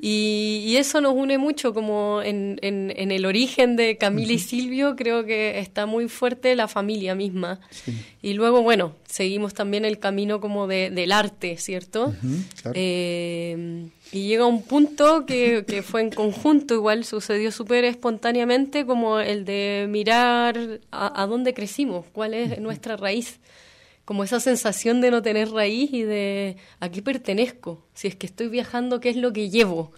Y, 0.00 0.62
y 0.64 0.76
eso 0.76 1.00
nos 1.00 1.14
une 1.14 1.38
mucho, 1.38 1.74
como 1.74 2.22
en, 2.22 2.58
en, 2.62 2.92
en 2.96 3.10
el 3.10 3.26
origen 3.26 3.74
de 3.74 3.96
Camila 3.96 4.32
y 4.32 4.38
Silvio, 4.38 4.94
creo 4.94 5.24
que 5.24 5.58
está 5.58 5.86
muy 5.86 6.08
fuerte 6.08 6.54
la 6.54 6.68
familia 6.68 7.16
misma. 7.16 7.58
Y 8.22 8.34
luego, 8.34 8.62
bueno, 8.62 8.94
seguimos 9.08 9.54
también 9.54 9.84
el 9.84 9.98
camino 9.98 10.40
como 10.40 10.68
de, 10.68 10.90
del 10.90 11.10
arte, 11.10 11.56
¿cierto? 11.56 12.14
Claro. 12.62 12.74
Eh, 12.76 13.88
y 14.12 14.28
llega 14.28 14.46
un 14.46 14.62
punto 14.62 15.26
que, 15.26 15.64
que 15.66 15.82
fue 15.82 16.02
en 16.02 16.10
conjunto, 16.10 16.74
igual 16.74 17.04
sucedió 17.04 17.50
súper 17.50 17.84
espontáneamente, 17.84 18.86
como 18.86 19.18
el 19.18 19.44
de 19.44 19.86
mirar 19.88 20.78
a, 20.92 21.22
a 21.22 21.26
dónde 21.26 21.54
crecimos, 21.54 22.06
cuál 22.12 22.34
es 22.34 22.60
nuestra 22.60 22.96
raíz 22.96 23.40
como 24.08 24.24
esa 24.24 24.40
sensación 24.40 25.02
de 25.02 25.10
no 25.10 25.20
tener 25.20 25.50
raíz 25.50 25.92
y 25.92 26.00
de 26.02 26.56
a 26.80 26.88
qué 26.88 27.02
pertenezco. 27.02 27.84
Si 27.92 28.08
es 28.08 28.16
que 28.16 28.24
estoy 28.24 28.48
viajando, 28.48 29.00
¿qué 29.00 29.10
es 29.10 29.16
lo 29.16 29.34
que 29.34 29.50
llevo? 29.50 29.92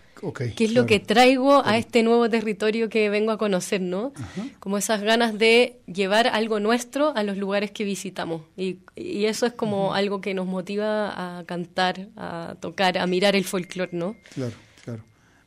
¿Qué 0.57 0.65
es 0.65 0.73
lo 0.73 0.85
que 0.85 0.99
traigo 0.99 1.65
a 1.65 1.79
este 1.79 2.03
nuevo 2.03 2.29
territorio 2.29 2.89
que 2.89 3.09
vengo 3.09 3.31
a 3.31 3.39
conocer, 3.39 3.81
no? 3.81 4.13
Como 4.59 4.79
esas 4.79 5.03
ganas 5.03 5.39
de 5.39 5.79
llevar 5.87 6.27
algo 6.27 6.59
nuestro 6.59 7.17
a 7.17 7.23
los 7.23 7.37
lugares 7.37 7.71
que 7.71 7.85
visitamos. 7.85 8.43
Y, 8.57 8.79
y 8.97 9.27
eso 9.27 9.47
es 9.47 9.53
como 9.53 9.95
algo 9.95 10.21
que 10.21 10.35
nos 10.35 10.49
motiva 10.49 11.39
a 11.39 11.45
cantar, 11.45 12.09
a 12.17 12.57
tocar, 12.59 12.99
a 12.99 13.07
mirar 13.07 13.37
el 13.37 13.45
folclore, 13.45 13.97
¿no? 13.97 14.17
Claro. 14.35 14.55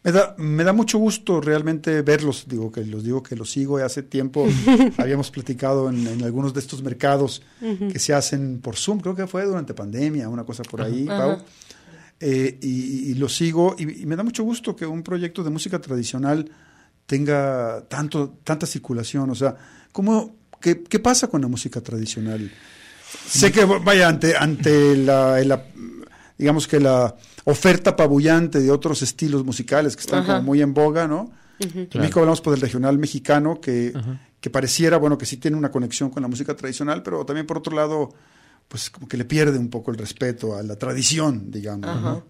Me 0.04 0.12
da, 0.12 0.36
me 0.38 0.64
da 0.66 0.74
mucho 0.74 0.98
gusto 0.98 1.40
realmente 1.40 2.02
verlos, 2.02 2.46
digo 2.48 2.70
que 2.72 2.84
los 2.86 3.04
digo 3.04 3.24
que 3.24 3.36
los 3.38 3.50
sigo. 3.52 3.80
Y 3.80 3.84
hace 3.84 4.04
tiempo 4.04 4.46
habíamos 4.98 5.32
platicado 5.32 5.90
en, 5.90 6.06
en 6.08 6.24
algunos 6.24 6.54
de 6.54 6.60
estos 6.60 6.82
mercados 6.84 7.42
que 7.92 8.00
se 8.00 8.14
hacen 8.14 8.60
por 8.62 8.76
Zoom, 8.76 9.00
creo 9.00 9.16
que 9.16 9.28
fue 9.28 9.46
durante 9.46 9.74
pandemia, 9.74 10.28
una 10.28 10.44
cosa 10.44 10.64
por 10.64 10.82
ahí, 10.82 11.06
Pau. 11.06 11.38
Eh, 12.20 12.58
y, 12.62 13.12
y 13.12 13.14
los 13.16 13.36
sigo. 13.36 13.76
Y, 13.80 14.02
y 14.04 14.06
me 14.06 14.16
da 14.18 14.24
mucho 14.24 14.44
gusto 14.44 14.76
que 14.76 14.86
un 14.86 15.04
proyecto 15.04 15.44
de 15.44 15.50
música 15.50 15.80
tradicional 15.80 16.50
tenga 17.06 17.84
tanto, 17.90 18.38
tanta 18.44 18.66
circulación, 18.66 19.30
o 19.30 19.36
sea, 19.36 19.56
¿cómo, 19.92 20.36
qué, 20.62 20.84
qué 20.84 21.00
pasa 21.00 21.28
con 21.28 21.42
la 21.42 21.48
música 21.48 21.82
tradicional? 21.82 22.50
Sé 23.28 23.52
que, 23.52 23.66
vaya, 23.66 24.08
ante, 24.10 24.36
ante 24.36 24.96
la, 24.98 25.40
la- 25.44 25.66
digamos 26.38 26.68
que 26.68 26.80
la 26.80 27.14
oferta 27.46 27.92
apabullante 27.92 28.60
de 28.60 28.72
otros 28.72 29.02
estilos 29.02 29.44
musicales 29.46 29.96
que 29.96 30.02
están 30.02 30.20
Ajá. 30.24 30.34
como 30.36 30.44
muy 30.48 30.62
en 30.62 30.74
boga, 30.74 31.08
¿no? 31.08 31.32
En 31.60 31.88
México 32.02 32.20
hablamos 32.20 32.42
por 32.42 32.54
el 32.56 32.62
regional 32.62 32.98
mexicano, 32.98 33.62
que, 33.62 33.94
que 34.42 34.50
pareciera, 34.50 34.98
bueno, 34.98 35.18
que 35.18 35.26
sí 35.26 35.38
tiene 35.38 35.56
una 35.56 35.72
conexión 35.72 36.10
con 36.10 36.22
la 36.22 36.28
música 36.28 36.56
tradicional, 36.56 37.04
pero 37.04 37.26
también 37.26 37.46
por 37.46 37.58
otro 37.58 37.76
lado, 37.76 38.10
pues 38.68 38.90
como 38.90 39.08
que 39.08 39.18
le 39.18 39.26
pierde 39.26 39.58
un 39.58 39.70
poco 39.70 39.92
el 39.92 39.98
respeto 39.98 40.56
a 40.58 40.64
la 40.64 40.76
tradición, 40.78 41.52
digamos, 41.52 42.02
¿no? 42.02 42.26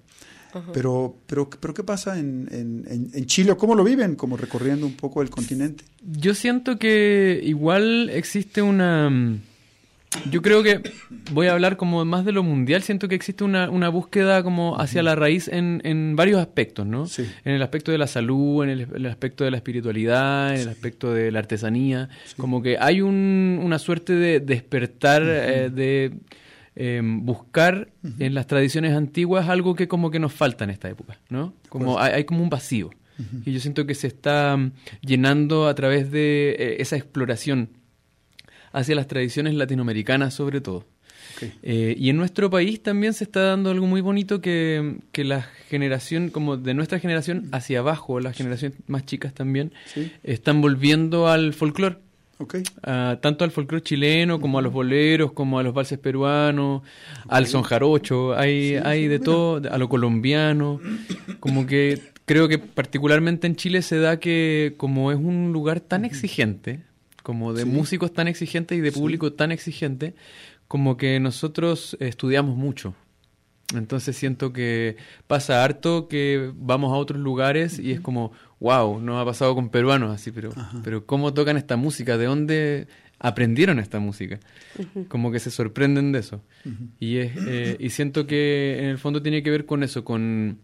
Pero, 0.71 1.15
pero, 1.26 1.49
pero 1.49 1.73
¿qué 1.73 1.84
pasa 1.84 2.19
en, 2.19 2.47
en, 2.52 2.86
en- 2.88 3.10
en 3.12 3.26
Chile? 3.26 3.56
¿Cómo 3.58 3.73
lo 3.73 3.84
viven? 3.84 4.15
Como 4.15 4.38
recorriendo 4.38 4.86
un 4.86 4.93
poco 4.95 5.23
el 5.23 5.32
continente. 5.32 5.84
Yo 6.04 6.36
siento 6.36 6.78
que 6.78 7.39
igual 7.43 8.12
existe 8.12 8.62
una... 8.62 9.10
Yo 10.30 10.41
creo 10.41 10.63
que 10.63 10.82
voy 11.32 11.47
a 11.47 11.54
hablar 11.54 11.76
como 11.78 12.04
más 12.06 12.23
de 12.26 12.32
lo 12.32 12.43
mundial, 12.43 12.82
siento 12.84 13.08
que 13.08 13.15
existe 13.15 13.43
una, 13.43 13.69
una 13.69 13.89
búsqueda 13.89 14.43
como 14.43 14.80
hacia 14.80 15.04
la 15.04 15.15
raíz 15.15 15.47
en, 15.47 15.82
en 15.84 16.15
varios 16.15 16.39
aspectos, 16.39 16.86
¿no? 16.86 17.08
Sí. 17.08 17.26
En 17.45 17.54
el 17.54 17.62
aspecto 17.62 17.91
de 17.91 17.97
la 17.97 18.08
salud, 18.08 18.63
en 18.63 18.69
el, 18.69 18.88
el 18.95 19.06
aspecto 19.08 19.43
de 19.43 19.52
la 19.52 19.58
espiritualidad, 19.58 20.54
en 20.56 20.62
el 20.62 20.69
aspecto 20.69 21.13
de 21.13 21.32
la 21.32 21.39
artesanía, 21.39 22.10
como 22.38 22.62
que 22.62 22.78
hay 22.80 23.02
un- 23.02 23.60
una 23.62 23.80
suerte 23.80 24.13
de 24.13 24.39
despertar, 24.39 25.23
eh, 25.26 25.69
de 25.69 26.13
eh, 26.76 27.02
buscar 27.04 27.89
en 28.19 28.34
las 28.34 28.47
tradiciones 28.47 28.93
antiguas 28.93 29.47
algo 29.49 29.76
que 29.76 29.88
como 29.88 30.10
que 30.10 30.19
nos 30.19 30.34
falta 30.34 30.63
en 30.63 30.69
esta 30.71 30.89
época, 30.89 31.19
¿no? 31.30 31.54
Como 31.69 31.99
hay, 31.99 32.13
hay 32.13 32.23
como 32.23 32.41
un 32.43 32.49
vacío. 32.49 32.89
Y 33.45 33.54
yo 33.54 33.60
siento 33.60 33.86
que 33.86 33.93
se 33.93 34.08
está 34.08 34.58
mm, 34.58 34.71
llenando 35.02 35.67
a 35.67 35.76
través 35.76 36.12
de 36.12 36.56
eh, 36.58 36.76
esa 36.80 36.95
exploración 36.95 37.69
hacia 38.74 38.96
las 38.96 39.08
tradiciones 39.08 39.54
latinoamericanas 39.54 40.34
sobre 40.34 40.60
todo. 40.60 40.86
Eh, 41.62 41.96
y 41.98 42.10
en 42.10 42.18
nuestro 42.18 42.50
país 42.50 42.82
también 42.84 43.14
se 43.14 43.24
está 43.26 43.42
dando 43.42 43.70
algo 43.72 43.86
muy 43.88 44.02
bonito 44.02 44.40
que, 44.40 44.98
que 45.12 45.24
la 45.24 45.42
generación, 45.70 46.30
como 46.30 46.58
de 46.58 46.74
nuestra 46.74 47.00
generación 47.00 47.48
hacia 47.52 47.80
abajo, 47.80 48.20
las 48.20 48.38
generaciones 48.38 48.78
más 48.88 49.06
chicas 49.06 49.34
también, 49.34 49.72
Sí. 49.86 50.12
están 50.24 50.62
volviendo 50.62 51.28
al 51.28 51.54
folclore. 51.54 51.98
Ah, 52.84 53.20
tanto 53.22 53.46
al 53.46 53.52
folclore 53.52 53.84
chileno 53.84 54.42
como 54.42 54.60
a 54.60 54.62
los 54.62 54.74
boleros, 54.74 55.32
como 55.32 55.60
a 55.60 55.64
los 55.64 55.74
valses 55.74 55.98
peruanos, 55.98 56.82
al 57.30 57.48
son 57.48 57.64
jarocho, 57.64 58.38
hay, 58.38 58.76
hay 58.76 59.08
de 59.08 59.20
todo, 59.20 59.62
a 59.72 59.78
lo 59.78 59.88
colombiano, 59.88 60.80
como 61.40 61.66
que 61.66 62.02
creo 62.26 62.48
que 62.50 62.58
particularmente 62.58 63.48
en 63.48 63.56
Chile 63.56 63.82
se 63.82 63.98
da 63.98 64.20
que 64.20 64.74
como 64.78 65.12
es 65.12 65.18
un 65.18 65.52
lugar 65.54 65.80
tan 65.80 66.04
exigente, 66.06 66.82
como 67.24 67.54
de 67.54 67.66
músicos 67.66 68.14
tan 68.14 68.28
exigentes 68.28 68.78
y 68.78 68.82
de 68.82 68.92
público 68.92 69.34
tan 69.34 69.52
exigente, 69.52 70.14
como 70.68 70.98
que 70.98 71.20
nosotros 71.20 71.98
estudiamos 72.00 72.56
mucho. 72.56 72.94
Entonces 73.74 74.16
siento 74.16 74.54
que 74.54 74.98
pasa 75.26 75.64
harto 75.64 76.08
que 76.08 76.52
vamos 76.56 76.92
a 76.92 76.96
otros 76.96 77.20
lugares 77.20 77.80
y 77.80 77.92
es 77.92 78.02
como, 78.02 78.32
wow, 78.60 79.00
no 79.00 79.20
ha 79.20 79.26
pasado 79.26 79.56
con 79.56 79.70
peruanos 79.70 80.14
así, 80.14 80.32
pero, 80.32 80.52
pero 80.84 81.06
¿cómo 81.06 81.34
tocan 81.34 81.58
esta 81.58 81.76
música? 81.76 82.18
¿De 82.18 82.26
dónde 82.26 82.88
aprendieron 83.20 83.80
esta 83.80 84.00
música? 84.00 84.40
Como 85.08 85.32
que 85.32 85.40
se 85.40 85.50
sorprenden 85.50 86.12
de 86.12 86.20
eso. 86.20 86.44
y, 87.00 87.18
es, 87.18 87.32
eh, 87.48 87.78
y 87.80 87.90
siento 87.90 88.28
que 88.28 88.78
en 88.80 88.86
el 88.86 89.00
fondo 89.00 89.22
tiene 89.22 89.42
que 89.42 89.50
ver 89.50 89.66
con 89.66 89.82
eso, 89.82 90.04
con 90.04 90.60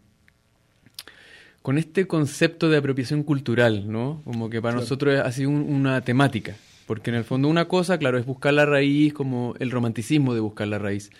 con 1.61 1.77
este 1.77 2.07
concepto 2.07 2.69
de 2.69 2.77
apropiación 2.77 3.23
cultural, 3.23 3.91
¿no? 3.91 4.21
Como 4.23 4.49
que 4.49 4.61
para 4.61 4.75
nosotros 4.75 5.19
ha 5.19 5.31
sido 5.31 5.49
una 5.49 6.01
temática. 6.01 6.55
Porque 6.85 7.11
en 7.11 7.17
el 7.17 7.23
fondo 7.23 7.47
una 7.47 7.65
cosa, 7.65 7.99
claro, 7.99 8.17
es 8.17 8.25
buscar 8.25 8.53
la 8.53 8.65
raíz, 8.65 9.13
como 9.13 9.53
el 9.59 9.69
romanticismo 9.69 10.33
de 10.33 10.39
buscar 10.39 10.67
la 10.67 10.79
raíz. 10.79 11.11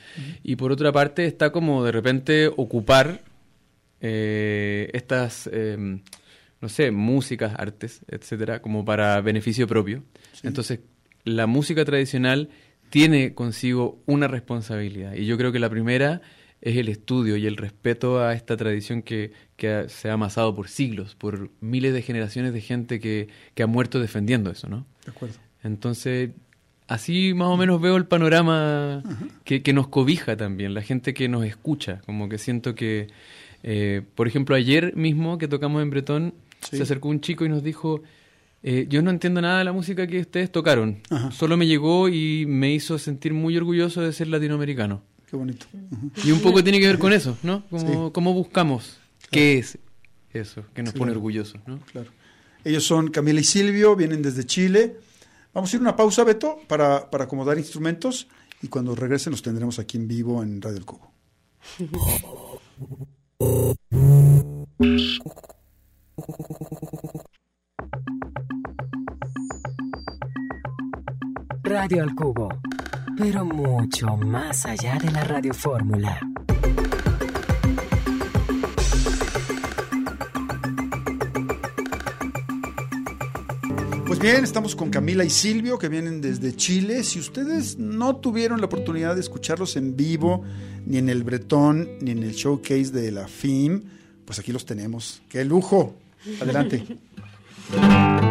Y 0.41 0.56
por 0.56 0.71
otra 0.71 0.91
parte 0.91 1.25
está 1.25 1.52
como 1.52 1.84
de 1.84 1.91
repente 1.91 2.47
ocupar 2.47 3.21
eh, 4.02 4.89
estas, 4.93 5.47
em, 5.54 6.02
no 6.60 6.69
sé, 6.69 6.89
músicas, 6.89 7.54
artes, 7.56 8.02
etcétera, 8.08 8.63
como 8.63 8.84
para 8.84 9.21
beneficio 9.21 9.67
propio. 9.67 10.04
Entonces, 10.41 10.80
la 11.23 11.45
música 11.45 11.86
tradicional 11.86 12.49
tiene 12.89 13.36
consigo 13.36 14.02
una 14.06 14.28
responsabilidad. 14.28 15.13
Y 15.13 15.25
yo 15.25 15.38
creo 15.38 15.52
que 15.52 15.60
la 15.60 15.69
primera 15.69 16.21
es 16.62 16.78
el 16.78 16.89
estudio 16.89 17.38
y 17.38 17.45
el 17.45 17.58
respeto 17.58 18.22
a 18.22 18.34
esta 18.34 18.58
tradición 18.58 19.02
que, 19.02 19.32
que 19.56 19.86
se 19.88 20.10
ha 20.10 20.13
amasado 20.13 20.56
por 20.56 20.67
siglos, 20.67 21.15
por 21.15 21.50
miles 21.62 21.93
de 21.93 22.02
generaciones 22.02 22.54
de 22.54 22.62
gente 22.62 23.00
que, 23.00 23.30
que 23.54 23.63
ha 23.63 23.67
muerto 23.67 24.00
defendiendo 24.00 24.52
eso, 24.52 24.67
¿no? 24.67 24.86
De 25.06 25.12
acuerdo. 25.12 25.36
Entonces, 25.63 26.32
así 26.88 27.34
más 27.34 27.48
o 27.48 27.58
menos 27.58 27.82
veo 27.82 27.95
el 27.95 28.06
panorama 28.06 29.04
que, 29.45 29.62
que, 29.62 29.74
nos 29.74 29.88
cobija 29.88 30.36
también, 30.36 30.74
la 30.74 30.82
gente 30.82 31.13
que 31.13 31.30
nos 31.30 31.45
escucha, 31.45 32.02
como 32.06 32.28
que 32.28 32.38
siento 32.38 32.76
que, 32.76 33.08
eh, 33.63 34.02
por 34.15 34.28
ejemplo, 34.28 34.56
ayer 34.56 34.95
mismo 34.95 35.38
que 35.38 35.48
tocamos 35.48 35.82
en 35.82 35.89
Bretón, 35.89 36.34
se 36.62 36.82
acercó 36.82 37.08
un 37.08 37.22
chico 37.22 37.45
y 37.45 37.50
nos 37.50 37.63
dijo, 37.63 38.02
eh, 38.63 38.86
yo 38.89 39.02
no 39.02 39.12
entiendo 39.12 39.41
nada 39.41 39.60
de 39.60 39.63
la 39.63 39.72
música 39.72 40.08
que 40.08 40.19
ustedes 40.19 40.52
tocaron, 40.52 41.00
solo 41.32 41.56
me 41.56 41.67
llegó 41.67 42.10
y 42.10 42.45
me 42.45 42.74
hizo 42.74 42.98
sentir 42.98 43.34
muy 43.34 43.56
orgulloso 43.56 44.02
de 44.02 44.12
ser 44.12 44.28
latinoamericano. 44.28 45.02
Qué 45.29 45.35
bonito. 45.37 45.67
Y 46.23 46.31
un 46.31 46.39
poco 46.41 46.63
tiene 46.63 46.79
que 46.79 46.87
ver 46.87 46.97
con 46.97 47.13
eso, 47.13 47.37
¿no? 47.43 47.63
Como, 47.69 48.11
¿Cómo 48.11 48.33
buscamos? 48.33 48.97
¿Qué 49.29 49.59
es 49.59 49.77
eso 50.33 50.63
que 50.73 50.81
nos 50.81 50.93
pone 50.93 51.11
orgullosos, 51.11 51.61
¿no? 51.67 51.79
Claro. 51.91 52.09
Ellos 52.63 52.83
son 52.83 53.09
Camila 53.09 53.39
y 53.39 53.43
Silvio, 53.43 53.95
vienen 53.95 54.21
desde 54.21 54.45
Chile. 54.45 54.97
Vamos 55.53 55.71
a 55.71 55.75
ir 55.75 55.81
a 55.81 55.83
una 55.83 55.95
pausa, 55.95 56.23
Beto, 56.23 56.59
para, 56.67 57.09
para 57.09 57.25
acomodar 57.25 57.57
instrumentos 57.57 58.27
y 58.61 58.67
cuando 58.67 58.95
regresen 58.95 59.31
los 59.31 59.41
tendremos 59.41 59.79
aquí 59.79 59.97
en 59.97 60.07
vivo 60.07 60.43
en 60.43 60.61
Radio 60.61 60.77
El 60.77 60.85
Cubo. 60.85 61.11
Radio 71.63 72.03
al 72.03 72.15
Cubo, 72.15 72.49
pero 73.19 73.43
mucho 73.43 74.15
más 74.15 74.65
allá 74.65 74.97
de 74.97 75.12
la 75.12 75.25
radiofórmula. 75.25 76.21
Pues 84.08 84.19
bien, 84.19 84.45
estamos 84.45 84.73
con 84.73 84.89
Camila 84.89 85.25
y 85.25 85.29
Silvio 85.29 85.77
que 85.77 85.89
vienen 85.89 86.21
desde 86.21 86.55
Chile. 86.55 87.03
Si 87.03 87.19
ustedes 87.19 87.77
no 87.77 88.15
tuvieron 88.15 88.62
la 88.62 88.67
oportunidad 88.67 89.15
de 89.15 89.21
escucharlos 89.21 89.75
en 89.75 89.97
vivo, 89.97 90.45
ni 90.86 90.97
en 90.97 91.10
el 91.10 91.25
Bretón, 91.25 91.89
ni 91.99 92.12
en 92.12 92.23
el 92.23 92.32
showcase 92.32 92.91
de 92.91 93.12
la 93.12 93.27
FIM, 93.27 93.84
pues 94.23 94.39
aquí 94.39 94.53
los 94.53 94.65
tenemos. 94.65 95.21
¡Qué 95.27 95.43
lujo! 95.43 95.93
Adelante. 96.41 96.86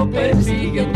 lo 0.03 0.11
persiguen 0.11 0.92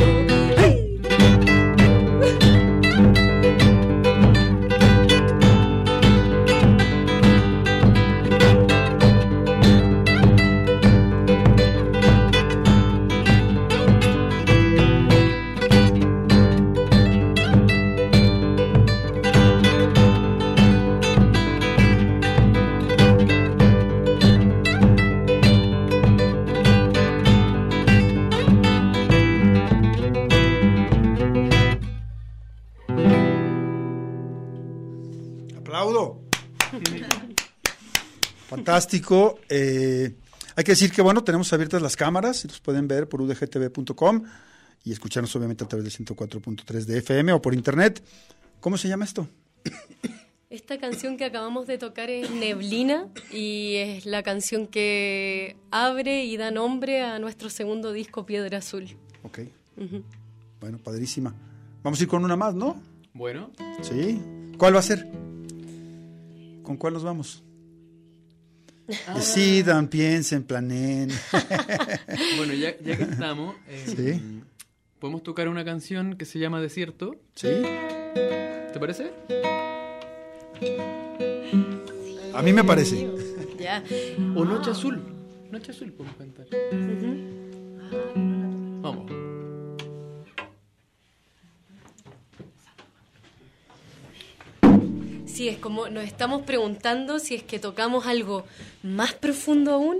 Eh, 39.48 40.14
hay 40.56 40.64
que 40.64 40.72
decir 40.72 40.90
que, 40.90 41.02
bueno, 41.02 41.22
tenemos 41.24 41.52
abiertas 41.52 41.82
las 41.82 41.96
cámaras 41.96 42.44
y 42.44 42.48
los 42.48 42.60
pueden 42.60 42.88
ver 42.88 43.08
por 43.08 43.20
udgtv.com 43.20 44.24
y 44.84 44.92
escucharnos 44.92 45.34
obviamente 45.36 45.64
a 45.64 45.68
través 45.68 45.84
de 45.84 46.04
104.3 46.04 46.84
de 46.84 46.98
FM 46.98 47.32
o 47.32 47.42
por 47.42 47.54
internet. 47.54 48.02
¿Cómo 48.60 48.78
se 48.78 48.88
llama 48.88 49.04
esto? 49.04 49.28
Esta 50.48 50.78
canción 50.78 51.16
que 51.16 51.24
acabamos 51.24 51.66
de 51.66 51.76
tocar 51.76 52.08
es 52.08 52.30
Neblina 52.30 53.08
y 53.32 53.74
es 53.76 54.06
la 54.06 54.22
canción 54.22 54.68
que 54.68 55.56
abre 55.72 56.24
y 56.24 56.36
da 56.36 56.52
nombre 56.52 57.02
a 57.02 57.18
nuestro 57.18 57.50
segundo 57.50 57.92
disco 57.92 58.24
Piedra 58.26 58.58
Azul. 58.58 58.96
Ok. 59.24 59.40
Bueno, 60.60 60.78
padrísima. 60.78 61.34
Vamos 61.82 62.00
a 62.00 62.02
ir 62.04 62.08
con 62.08 62.24
una 62.24 62.36
más, 62.36 62.54
¿no? 62.54 62.80
Bueno. 63.12 63.50
Sí. 63.82 64.22
¿Cuál 64.56 64.76
va 64.76 64.78
a 64.78 64.82
ser? 64.82 65.06
¿Con 66.62 66.76
cuál 66.76 66.94
nos 66.94 67.02
vamos? 67.02 67.42
Ah. 69.06 69.14
Decidan, 69.14 69.88
piensen, 69.88 70.44
planeen. 70.44 71.10
bueno, 72.36 72.52
ya, 72.54 72.78
ya, 72.80 72.96
que 72.96 73.02
estamos, 73.02 73.56
eh, 73.68 73.84
Sí. 73.96 74.42
podemos 75.00 75.22
tocar 75.22 75.48
una 75.48 75.64
canción 75.64 76.16
que 76.16 76.24
se 76.24 76.38
llama 76.38 76.60
Desierto. 76.60 77.16
¿Sí? 77.34 77.48
¿Te 78.72 78.78
parece? 78.78 79.10
A 82.34 82.42
mí 82.42 82.52
me 82.52 82.62
parece. 82.64 83.08
Ya. 83.58 83.82
O 84.34 84.44
Noche 84.44 84.70
Azul. 84.70 85.02
Noche 85.50 85.72
Azul 85.72 85.92
podemos 85.92 86.16
cantar. 86.16 86.46
Vamos. 88.14 88.45
Sí, 95.36 95.48
es 95.48 95.58
como 95.58 95.88
nos 95.88 96.04
estamos 96.04 96.42
preguntando 96.42 97.18
si 97.18 97.34
es 97.34 97.42
que 97.42 97.58
tocamos 97.58 98.06
algo 98.06 98.44
más 98.82 99.12
profundo 99.14 99.72
aún 99.74 99.98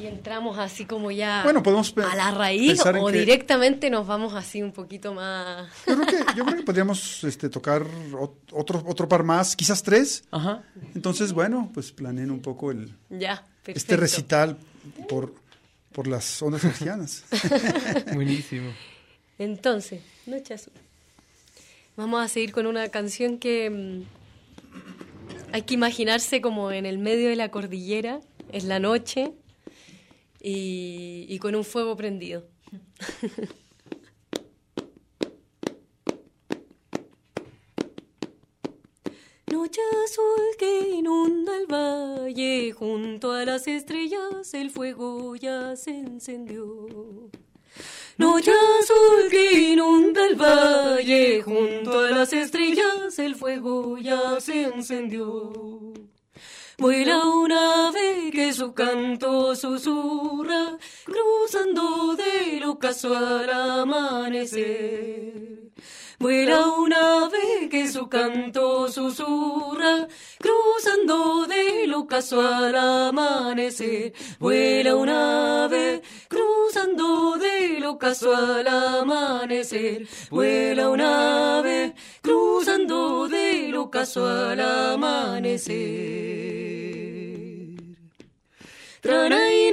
y 0.00 0.06
entramos 0.06 0.58
así 0.58 0.86
como 0.86 1.10
ya 1.12 1.42
Bueno, 1.44 1.62
podemos 1.62 1.94
a 1.98 2.16
la 2.16 2.30
raíz 2.32 2.68
pensar 2.72 2.96
en 2.96 3.02
o 3.02 3.06
que- 3.06 3.18
directamente 3.20 3.90
nos 3.90 4.06
vamos 4.06 4.34
así 4.34 4.60
un 4.62 4.72
poquito 4.72 5.14
más... 5.14 5.68
Yo 5.86 5.94
creo 5.96 6.06
que, 6.06 6.16
yo 6.36 6.44
creo 6.44 6.56
que 6.58 6.62
podríamos 6.64 7.22
este, 7.24 7.48
tocar 7.48 7.82
ot- 8.12 8.34
otro, 8.52 8.82
otro 8.86 9.08
par 9.08 9.22
más, 9.22 9.54
quizás 9.54 9.82
tres. 9.82 10.24
Ajá. 10.32 10.62
Entonces, 10.94 11.32
bueno, 11.32 11.70
pues 11.72 11.92
planeen 11.92 12.30
un 12.32 12.40
poco 12.40 12.70
el, 12.72 12.92
Ya, 13.10 13.44
perfecto. 13.62 13.78
este 13.78 13.96
recital 13.96 14.56
por, 15.08 15.32
por 15.92 16.06
las 16.08 16.42
ondas 16.42 16.60
cristianas. 16.62 17.24
Buenísimo. 18.14 18.72
Entonces, 19.38 20.00
Noche 20.26 20.54
Azul. 20.54 20.72
Vamos 21.96 22.24
a 22.24 22.28
seguir 22.28 22.50
con 22.52 22.66
una 22.66 22.88
canción 22.88 23.38
que 23.38 23.70
mm, 23.70 24.02
hay 25.52 25.62
que 25.62 25.74
imaginarse 25.74 26.40
como 26.40 26.72
en 26.72 26.86
el 26.86 26.98
medio 26.98 27.28
de 27.28 27.36
la 27.36 27.52
cordillera, 27.52 28.20
es 28.50 28.64
la 28.64 28.80
noche 28.80 29.32
y, 30.40 31.26
y 31.28 31.38
con 31.38 31.54
un 31.54 31.64
fuego 31.64 31.96
prendido. 31.96 32.48
Noche 39.52 39.80
azul 40.04 40.56
que 40.58 40.96
inunda 40.96 41.56
el 41.56 41.66
valle, 41.66 42.72
junto 42.72 43.30
a 43.30 43.44
las 43.44 43.68
estrellas 43.68 44.52
el 44.52 44.70
fuego 44.70 45.36
ya 45.36 45.76
se 45.76 45.96
encendió. 45.96 47.30
Noche 48.16 48.52
azul 48.80 49.28
que 49.28 49.72
inunda 49.72 50.24
el 50.26 50.36
valle, 50.36 51.42
junto 51.42 51.98
a 51.98 52.10
las 52.10 52.32
estrellas 52.32 53.18
el 53.18 53.34
fuego 53.34 53.98
ya 53.98 54.40
se 54.40 54.62
encendió. 54.62 55.52
Vuela 56.78 57.26
un 57.26 57.50
ave 57.50 58.30
que 58.32 58.52
su 58.52 58.72
canto 58.72 59.56
susurra, 59.56 60.78
cruzando 61.04 62.14
del 62.14 62.62
ocaso 62.64 63.16
al 63.16 63.50
amanecer. 63.50 65.72
Vuela 66.18 66.68
un 66.68 66.92
ave 66.92 67.68
que 67.70 67.88
su 67.88 68.08
canto 68.08 68.88
susurra, 68.88 70.06
cruzando 70.38 71.46
del 71.46 71.92
ocaso 71.92 72.40
al 72.40 72.74
amanecer. 72.74 74.12
Vuela 74.38 74.94
un 74.96 75.08
ave, 75.08 76.02
cruzando 76.28 77.36
del 77.36 77.84
ocaso 77.84 78.34
al 78.34 78.66
amanecer. 78.66 80.06
Vuela 80.30 80.88
un 80.90 81.00
ave, 81.00 81.94
cruzando 82.22 83.28
del 83.28 83.74
ocaso 83.76 84.26
al 84.26 84.60
amanecer. 84.60 86.14
Tranay, 89.00 89.64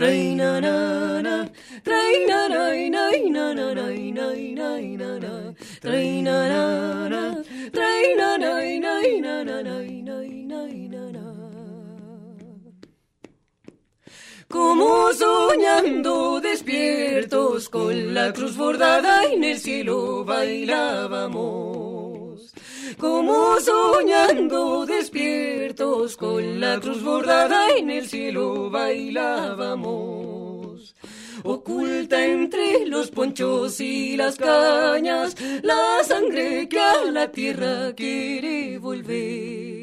Train 0.00 0.40
como 14.50 15.12
soñando 15.12 16.40
despiertos 16.40 17.68
con 17.68 18.14
la 18.14 18.32
cruz 18.32 18.56
bordada 18.56 19.24
en 19.26 19.44
el 19.44 19.58
cielo 19.60 20.24
bailábamos. 20.24 21.70
Como 22.98 23.60
soñando 23.60 24.86
despiertos 24.86 26.16
con 26.16 26.58
la 26.58 26.80
cruz 26.80 27.00
bordada 27.04 27.68
en 27.78 27.90
el 27.90 28.08
cielo 28.08 28.70
bailábamos. 28.70 30.16
Oculta 31.44 32.26
entre 32.26 32.86
los 32.86 33.12
ponchos 33.12 33.80
y 33.80 34.16
las 34.16 34.34
cañas 34.36 35.36
la 35.62 36.02
sangre 36.02 36.68
que 36.68 36.80
a 36.80 37.04
la 37.04 37.30
tierra 37.30 37.94
quiere 37.94 38.78
volver. 38.78 39.79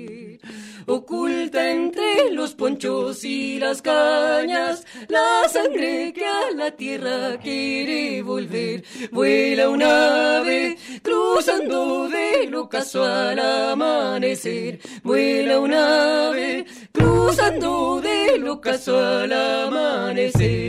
Oculta 0.89 1.69
entre 1.69 2.31
los 2.31 2.55
ponchos 2.55 3.25
y 3.25 3.59
las 3.59 3.81
cañas 3.81 4.85
la 5.09 5.49
sangre 5.49 6.13
que 6.13 6.25
a 6.25 6.51
la 6.55 6.71
tierra 6.71 7.37
quiere 7.43 8.21
volver. 8.21 8.85
Vuela 9.11 9.67
un 9.67 9.83
ave 9.83 10.77
cruzando 11.01 12.07
del 12.07 12.55
ocaso 12.55 13.03
al 13.03 13.37
amanecer. 13.37 14.79
Vuela 15.03 15.59
un 15.59 15.73
ave 15.73 16.65
cruzando 16.93 17.99
del 17.99 18.47
ocaso 18.47 18.97
al 18.97 19.33
amanecer. 19.33 20.66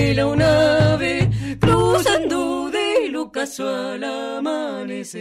vuela 0.00 0.26
un 0.26 0.40
ave 0.42 1.28
cruzando 1.60 2.70
del 2.70 3.16
ocaso 3.16 3.68
al 3.68 4.02
amanecer. 4.04 5.20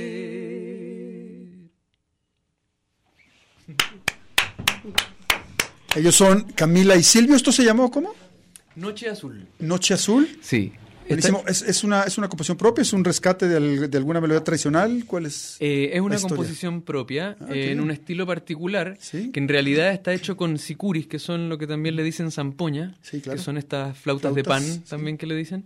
Ellos 5.96 6.16
son 6.16 6.44
Camila 6.54 6.96
y 6.96 7.04
Silvio. 7.04 7.36
¿Esto 7.36 7.52
se 7.52 7.64
llamó 7.64 7.92
cómo? 7.92 8.14
Noche 8.76 9.10
Azul. 9.10 9.48
¿Noche 9.60 9.96
Azul? 9.96 10.40
Sí. 10.42 10.72
Buenísimo. 11.10 11.44
¿Es, 11.48 11.62
es 11.64 11.84
una, 11.84 12.04
¿Es 12.04 12.18
una 12.18 12.28
composición 12.30 12.58
propia? 12.58 12.82
¿Es 12.84 12.94
un 12.94 13.04
rescate 13.04 13.48
de, 13.48 13.58
al- 13.58 13.90
de 13.90 13.98
alguna 13.98 14.22
melodía 14.22 14.44
tradicional? 14.44 15.04
¿Cuál 15.06 15.26
es? 15.26 15.58
Eh, 15.60 15.90
es 15.94 16.02
una 16.02 16.18
composición 16.20 16.82
propia, 16.84 17.36
Ah, 17.42 17.48
eh, 17.54 17.72
en 17.72 17.80
un 17.82 17.92
estilo 17.92 18.26
particular, 18.28 18.98
Sí. 19.00 19.32
que 19.32 19.40
en 19.40 19.48
realidad 19.48 19.92
está 19.92 20.14
hecho 20.14 20.38
con 20.38 20.58
sicuris, 20.58 21.08
que 21.08 21.20
son 21.20 21.50
lo 21.50 21.58
que 21.58 21.68
también 21.68 21.96
le 21.96 22.04
dicen 22.04 22.32
zampoña, 22.32 22.96
Sí, 23.02 23.22
claro. 23.22 23.38
que 23.38 23.44
son 23.44 23.58
estas 23.58 23.98
flautas, 23.98 24.34
de 24.36 24.44
pan 24.44 24.62
sí. 24.64 24.82
también 24.90 25.18
que 25.18 25.26
le 25.26 25.36
dicen. 25.36 25.66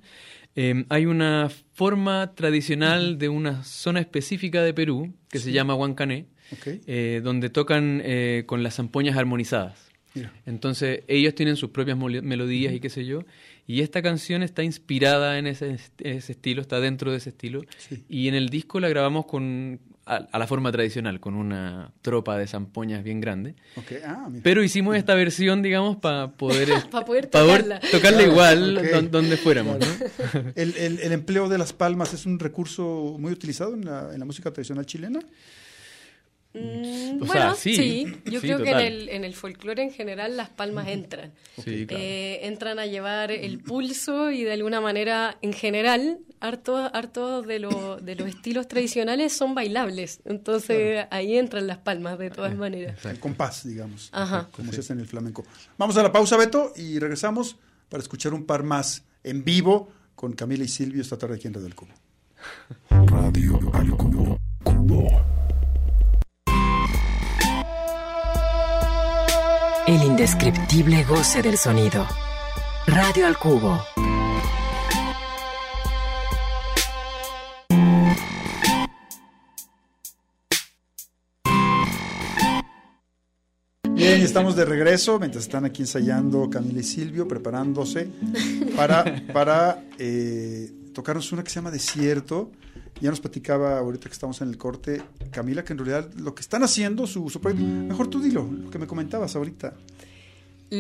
Eh, 0.56 0.86
hay 0.89 1.06
una 1.08 1.49
forma 1.73 2.34
tradicional 2.36 3.17
de 3.17 3.27
una 3.29 3.63
zona 3.63 3.99
específica 3.99 4.62
de 4.62 4.73
Perú, 4.73 5.13
que 5.29 5.39
se 5.39 5.51
llama 5.51 5.73
Huancané, 5.75 6.27
eh, 6.65 7.21
donde 7.23 7.49
tocan 7.49 8.03
con 8.45 8.62
las 8.63 8.75
zampoñas 8.75 9.17
armonizadas. 9.17 9.79
Mira. 10.15 10.32
Entonces 10.45 11.01
ellos 11.08 11.34
tienen 11.34 11.56
sus 11.56 11.71
propias 11.71 11.97
melodías 11.97 12.71
y 12.73 12.79
qué 12.79 12.89
sé 12.91 13.03
yo. 13.03 13.23
Y 13.65 13.82
esta 13.82 14.02
canción 14.02 14.43
está 14.43 14.62
inspirada 14.63 15.38
en 15.39 15.47
ese, 15.47 15.78
ese 15.99 16.32
estilo, 16.34 16.62
está 16.62 16.80
dentro 16.82 17.12
de 17.12 17.17
ese 17.17 17.30
estilo. 17.30 17.62
Sí. 17.78 18.04
Y 18.10 18.28
en 18.28 18.36
el 18.36 18.49
disco 18.49 18.80
la 18.82 18.89
grabamos 18.89 19.26
con 19.26 19.80
a, 20.06 20.15
a 20.17 20.38
la 20.38 20.47
forma 20.47 20.69
tradicional, 20.73 21.21
con 21.21 21.34
una 21.34 21.93
tropa 22.02 22.38
de 22.38 22.45
zampoñas 22.45 23.06
bien 23.06 23.21
grande. 23.21 23.56
Ah, 24.06 24.28
mira. 24.30 24.43
Pero 24.43 24.62
hicimos 24.63 24.97
esta 24.97 25.15
versión, 25.15 25.62
digamos, 25.62 25.95
para 25.95 26.32
poder, 26.38 26.69
Pa' 26.91 27.06
poder 27.06 27.30
pa' 27.30 27.39
tocarla. 27.89 28.23
igual 28.23 28.82
don- 28.91 29.12
donde 29.12 29.38
fuéramos. 29.38 29.78
¿no? 29.80 29.86
¿El, 30.56 30.76
el, 30.76 30.99
el 30.99 31.12
empleo 31.13 31.47
de 31.47 31.58
las 31.58 31.71
palmas 31.71 32.13
es 32.13 32.26
un 32.26 32.39
recurso 32.39 33.15
muy 33.17 33.32
utilizado 33.32 33.76
en 33.76 33.86
la, 33.86 34.10
en 34.13 34.19
la 34.19 34.26
música 34.26 34.52
tradicional 34.52 34.86
chilena? 34.86 35.21
Mm, 36.55 37.15
O 37.23 37.25
bueno, 37.25 37.31
sea, 37.33 37.55
sí. 37.55 37.75
sí, 37.75 38.05
Yo 38.25 38.39
sí, 38.39 38.45
creo 38.47 38.57
que 38.59 38.69
en 38.69 38.77
total. 38.77 38.81
el, 38.85 39.09
en 39.09 39.23
el 39.23 39.33
folclore 39.33 39.81
en 39.81 39.91
general 39.91 40.37
las 40.37 40.49
palmas 40.49 40.87
entran. 40.87 41.33
Sí, 41.63 41.87
claro. 41.87 42.03
Eh, 42.03 42.39
entran 42.47 42.77
a 42.77 42.85
llevar 42.85 43.31
el 43.31 43.59
pulso 43.59 44.29
y 44.29 44.43
de 44.43 44.53
alguna 44.53 44.79
manera, 44.79 45.37
en 45.41 45.53
general, 45.53 46.19
hartos 46.39 46.91
hartos 46.93 47.47
de, 47.47 47.57
lo- 47.57 47.97
de 47.97 48.15
los 48.15 48.27
estilos 48.27 48.67
tradicionales 48.67 49.33
son 49.33 49.55
bailables. 49.55 50.19
Entonces 50.25 51.07
ahí 51.09 51.37
entran 51.37 51.65
las 51.65 51.79
palmas 51.79 52.19
de 52.19 52.29
todas 52.29 52.55
maneras. 52.55 53.03
El 53.05 53.19
compás, 53.19 53.67
digamos. 53.67 54.09
Ajá. 54.11 54.49
Como 54.51 54.71
se 54.73 54.81
hace 54.81 54.93
en 54.93 54.99
el 54.99 55.07
flamenco. 55.07 55.43
Vamos 55.79 55.97
a 55.97 56.03
la 56.03 56.11
pausa, 56.11 56.37
Beto, 56.37 56.71
y 56.75 56.99
regresamos 56.99 57.57
para 57.89 58.03
escuchar 58.03 58.33
un 58.33 58.45
par 58.45 58.61
más 58.63 59.03
en 59.23 59.43
vivo 59.43 59.91
con 60.15 60.33
Camila 60.33 60.63
y 60.63 60.67
Silvio 60.67 61.01
esta 61.01 61.17
tarde 61.17 61.35
aquí 61.35 61.47
en 61.47 61.53
Radio 61.55 61.63
del 61.67 61.75
Cubo. 61.75 61.91
Radio 62.89 63.59
al 63.73 63.89
cubo. 63.97 64.37
Cubo. 64.63 65.33
El 69.93 70.06
indescriptible 70.06 71.03
goce 71.03 71.43
del 71.43 71.56
sonido. 71.56 72.08
Radio 72.88 73.27
al 73.27 73.38
cubo. 73.38 73.79
Bien, 83.93 84.21
estamos 84.21 84.56
de 84.56 84.65
regreso 84.65 85.19
mientras 85.19 85.43
están 85.43 85.63
aquí 85.65 85.84
ensayando 85.84 86.49
Camila 86.49 86.79
y 86.79 86.84
Silvio, 86.84 87.27
preparándose 87.27 88.10
para, 88.75 89.21
para 89.32 89.84
eh, 89.99 90.71
tocarnos 90.91 91.32
una 91.32 91.43
que 91.43 91.51
se 91.51 91.56
llama 91.58 91.69
Desierto. 91.69 92.49
Ya 93.01 93.10
nos 93.10 93.19
platicaba 93.19 93.77
ahorita 93.79 94.08
que 94.10 94.13
estamos 94.13 94.41
en 94.41 94.49
el 94.49 94.58
corte, 94.58 95.01
Camila, 95.32 95.63
que 95.63 95.73
en 95.73 95.79
realidad 95.79 96.10
lo 96.15 96.34
que 96.36 96.41
están 96.41 96.63
haciendo, 96.63 97.06
su, 97.08 97.29
su 97.29 97.41
proyecto, 97.41 97.65
mejor 97.65 98.08
tú 98.10 98.21
dilo, 98.21 98.47
lo 98.49 98.69
que 98.69 98.79
me 98.79 98.88
comentabas 98.88 99.36
ahorita. 99.36 99.73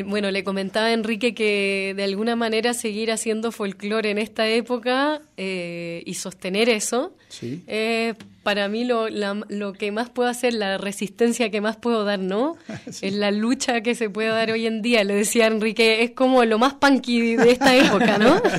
Bueno, 0.05 0.31
le 0.31 0.43
comentaba 0.43 0.87
a 0.87 0.93
Enrique 0.93 1.35
que 1.35 1.93
de 1.95 2.03
alguna 2.03 2.35
manera 2.35 2.73
seguir 2.73 3.11
haciendo 3.11 3.51
folclore 3.51 4.09
en 4.09 4.17
esta 4.17 4.47
época 4.47 5.21
eh, 5.37 6.01
y 6.05 6.13
sostener 6.15 6.69
eso, 6.69 7.15
Sí. 7.29 7.63
eh, 7.67 8.13
para 8.43 8.67
mí 8.67 8.83
lo, 8.83 9.07
la- 9.09 9.41
lo 9.47 9.71
que 9.73 9.91
más 9.91 10.09
puedo 10.09 10.29
hacer, 10.29 10.53
la 10.53 10.77
resistencia 10.77 11.49
que 11.49 11.61
más 11.61 11.77
puedo 11.77 12.03
dar, 12.03 12.19
¿no? 12.19 12.55
Es 13.01 13.13
la 13.13 13.31
lucha 13.31 13.81
que 13.81 13.95
se 13.95 14.09
puede 14.09 14.27
dar 14.29 14.51
hoy 14.51 14.67
en 14.67 14.81
día. 14.81 15.03
Le 15.03 15.15
decía 15.15 15.47
Enrique, 15.47 16.03
es 16.03 16.11
como 16.11 16.43
lo 16.45 16.59
más 16.59 16.73
punky 16.75 17.35
de 17.37 17.51
esta 17.51 17.75
época, 17.75 18.17
¿no? 18.17 18.41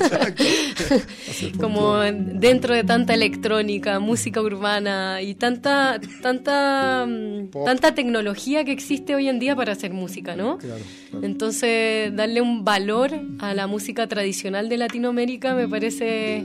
como 1.59 1.97
dentro 1.99 2.73
de 2.73 2.83
tanta 2.83 3.13
electrónica, 3.13 3.99
música 3.99 4.41
urbana 4.41 5.21
y 5.21 5.35
tanta, 5.35 5.99
tanta, 6.21 7.05
mm, 7.07 7.47
Pop. 7.47 7.65
tanta 7.65 7.93
tecnología 7.95 8.63
que 8.63 8.71
existe 8.71 9.15
hoy 9.15 9.29
en 9.29 9.39
día 9.39 9.55
para 9.55 9.73
hacer 9.73 9.93
música, 9.93 10.35
¿no? 10.35 10.57
Claro, 10.57 10.81
claro. 11.11 11.25
Entonces, 11.25 12.15
darle 12.15 12.41
un 12.41 12.63
valor 12.65 13.11
a 13.39 13.53
la 13.53 13.67
música 13.67 14.07
tradicional 14.07 14.69
de 14.69 14.77
Latinoamérica 14.77 15.53
me 15.53 15.67
parece, 15.67 16.43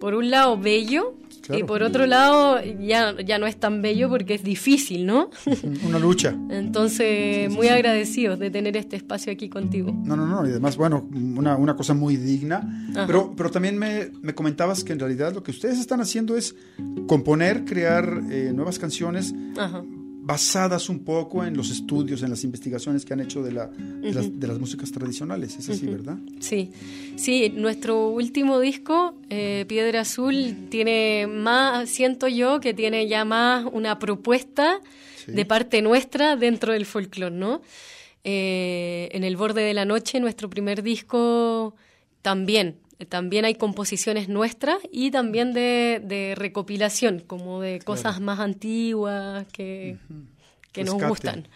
por 0.00 0.14
un 0.14 0.30
lado, 0.30 0.56
bello. 0.58 1.14
Claro. 1.50 1.64
Y 1.64 1.66
por 1.66 1.82
otro 1.82 2.06
lado, 2.06 2.60
ya, 2.80 3.14
ya 3.20 3.38
no 3.38 3.46
es 3.46 3.56
tan 3.56 3.82
bello 3.82 4.08
porque 4.08 4.34
es 4.34 4.42
difícil, 4.42 5.06
¿no? 5.06 5.30
Una 5.86 5.98
lucha. 5.98 6.34
Entonces, 6.50 7.50
muy 7.50 7.68
agradecidos 7.68 8.38
de 8.38 8.50
tener 8.50 8.76
este 8.76 8.96
espacio 8.96 9.32
aquí 9.32 9.48
contigo. 9.48 9.92
No, 10.04 10.16
no, 10.16 10.26
no, 10.26 10.46
y 10.46 10.50
además, 10.50 10.76
bueno, 10.76 11.08
una, 11.12 11.56
una 11.56 11.76
cosa 11.76 11.94
muy 11.94 12.16
digna. 12.16 12.86
Ajá. 12.90 13.06
Pero, 13.06 13.34
pero 13.36 13.50
también 13.50 13.78
me, 13.78 14.10
me 14.22 14.34
comentabas 14.34 14.84
que 14.84 14.92
en 14.92 14.98
realidad 15.00 15.34
lo 15.34 15.42
que 15.42 15.50
ustedes 15.50 15.78
están 15.78 16.00
haciendo 16.00 16.36
es 16.36 16.54
componer, 17.06 17.64
crear 17.64 18.22
eh, 18.30 18.52
nuevas 18.54 18.78
canciones 18.78 19.34
Ajá. 19.56 19.82
Basadas 20.22 20.88
un 20.88 21.00
poco 21.04 21.44
en 21.44 21.56
los 21.56 21.70
estudios, 21.70 22.22
en 22.22 22.30
las 22.30 22.44
investigaciones 22.44 23.04
que 23.04 23.12
han 23.14 23.20
hecho 23.20 23.42
de, 23.42 23.52
la, 23.52 23.66
de, 23.66 24.12
las, 24.12 24.38
de 24.38 24.46
las 24.46 24.58
músicas 24.58 24.92
tradicionales. 24.92 25.56
Es 25.58 25.68
así, 25.70 25.86
¿verdad? 25.86 26.18
Sí, 26.40 26.70
sí, 27.16 27.50
nuestro 27.54 28.08
último 28.08 28.60
disco, 28.60 29.14
eh, 29.30 29.64
Piedra 29.68 30.02
Azul, 30.02 30.68
tiene 30.70 31.26
más, 31.26 31.88
siento 31.88 32.28
yo 32.28 32.60
que 32.60 32.74
tiene 32.74 33.08
ya 33.08 33.24
más 33.24 33.66
una 33.72 33.98
propuesta 33.98 34.80
Sí. 35.24 35.32
de 35.32 35.44
parte 35.44 35.82
nuestra 35.82 36.34
dentro 36.36 36.72
del 36.72 36.86
folclore, 36.86 37.34
¿no? 37.36 37.60
Eh, 38.24 39.10
en 39.12 39.22
El 39.22 39.36
Borde 39.36 39.60
de 39.62 39.74
la 39.74 39.84
Noche, 39.84 40.18
nuestro 40.18 40.48
primer 40.48 40.82
disco, 40.82 41.74
también, 42.22 42.76
también 43.08 43.44
hay 43.44 43.54
composiciones 43.54 44.28
nuestras 44.28 44.78
y 44.92 45.10
también 45.10 45.52
de, 45.52 46.00
de 46.04 46.34
recopilación, 46.36 47.20
como 47.26 47.60
de 47.60 47.78
cosas 47.80 48.20
más 48.20 48.38
antiguas 48.40 49.46
que, 49.52 49.96
que 50.72 50.84
nos 50.84 51.02
gustan. 51.02 51.48